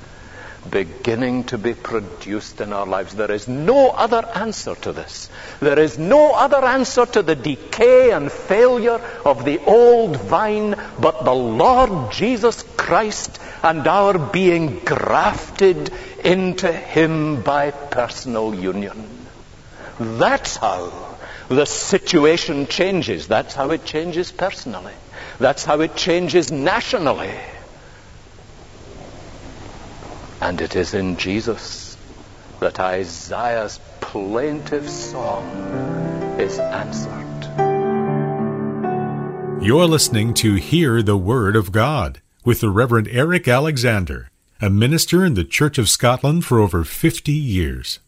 beginning 0.69 1.43
to 1.45 1.57
be 1.57 1.73
produced 1.73 2.61
in 2.61 2.71
our 2.71 2.85
lives. 2.85 3.15
There 3.15 3.31
is 3.31 3.47
no 3.47 3.89
other 3.89 4.23
answer 4.35 4.75
to 4.75 4.93
this. 4.93 5.29
There 5.59 5.79
is 5.79 5.97
no 5.97 6.33
other 6.33 6.63
answer 6.63 7.05
to 7.05 7.23
the 7.23 7.35
decay 7.35 8.11
and 8.11 8.31
failure 8.31 9.01
of 9.25 9.43
the 9.43 9.59
old 9.65 10.17
vine 10.17 10.75
but 10.99 11.23
the 11.25 11.33
Lord 11.33 12.11
Jesus 12.11 12.63
Christ 12.77 13.39
and 13.63 13.87
our 13.87 14.17
being 14.19 14.79
grafted 14.79 15.91
into 16.23 16.71
Him 16.71 17.41
by 17.41 17.71
personal 17.71 18.53
union. 18.53 19.07
That's 19.99 20.57
how 20.57 20.91
the 21.47 21.65
situation 21.65 22.67
changes. 22.67 23.27
That's 23.27 23.53
how 23.55 23.71
it 23.71 23.85
changes 23.85 24.31
personally. 24.31 24.93
That's 25.39 25.65
how 25.65 25.81
it 25.81 25.95
changes 25.95 26.51
nationally. 26.51 27.33
And 30.41 30.59
it 30.59 30.75
is 30.75 30.95
in 30.95 31.17
Jesus 31.17 31.95
that 32.59 32.79
Isaiah's 32.79 33.79
plaintive 33.99 34.89
song 34.89 35.47
is 36.39 36.57
answered. 36.57 37.27
You're 39.63 39.85
listening 39.85 40.33
to 40.35 40.55
Hear 40.55 41.03
the 41.03 41.17
Word 41.17 41.55
of 41.55 41.71
God 41.71 42.19
with 42.43 42.61
the 42.61 42.71
Reverend 42.71 43.07
Eric 43.11 43.47
Alexander, 43.47 44.31
a 44.59 44.71
minister 44.71 45.23
in 45.23 45.35
the 45.35 45.43
Church 45.43 45.77
of 45.77 45.87
Scotland 45.87 46.43
for 46.43 46.59
over 46.59 46.83
50 46.83 47.31
years. 47.31 47.99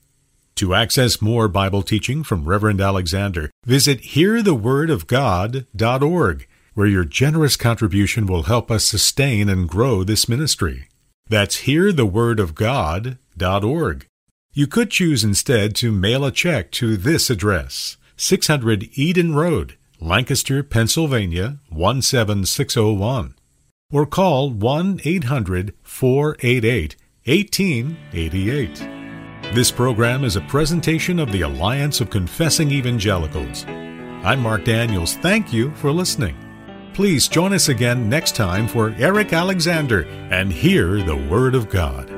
To 0.56 0.74
access 0.74 1.22
more 1.22 1.48
Bible 1.48 1.84
teaching 1.84 2.24
from 2.24 2.46
Reverend 2.46 2.82
Alexander, 2.82 3.52
visit 3.64 4.02
hearthewordofgod.org, 4.02 6.48
where 6.74 6.88
your 6.88 7.06
generous 7.06 7.56
contribution 7.56 8.26
will 8.26 8.42
help 8.44 8.72
us 8.72 8.86
sustain 8.86 9.50
and 9.50 9.70
grow 9.70 10.04
this 10.04 10.28
ministry. 10.28 10.88
That's 11.28 11.64
hearthewordofgod.org. 11.64 14.08
You 14.56 14.68
could 14.68 14.92
choose 14.92 15.24
instead 15.24 15.76
to 15.78 15.92
mail 15.92 16.26
a 16.26 16.32
check 16.32 16.70
to 16.74 16.96
this 16.96 17.30
address 17.30 17.98
600 18.18 18.90
Eden 18.94 19.34
Road, 19.34 19.78
Lancaster, 20.00 20.64
Pennsylvania 20.64 21.60
17601. 21.72 23.36
Or 23.92 24.06
call 24.06 24.52
1 24.52 25.02
800 25.04 25.74
488 25.82 26.96
1888. 27.26 28.76
This 29.54 29.72
program 29.72 30.24
is 30.24 30.36
a 30.36 30.42
presentation 30.42 31.20
of 31.20 31.32
the 31.32 31.42
Alliance 31.42 32.02
of 32.02 32.10
Confessing 32.10 32.72
Evangelicals. 32.72 33.66
I'm 33.66 34.40
Mark 34.40 34.66
Daniels. 34.66 35.16
Thank 35.16 35.54
you 35.54 35.72
for 35.76 35.92
listening. 35.92 36.43
Please 36.94 37.28
join 37.28 37.54
us 37.54 37.70
again 37.70 38.08
next 38.08 38.36
time 38.36 38.68
for 38.68 38.94
Eric 39.00 39.34
Alexander 39.34 40.04
and 40.30 40.54
hear 40.54 41.02
the 41.02 41.16
Word 41.16 41.56
of 41.56 41.68
God. 41.68 42.13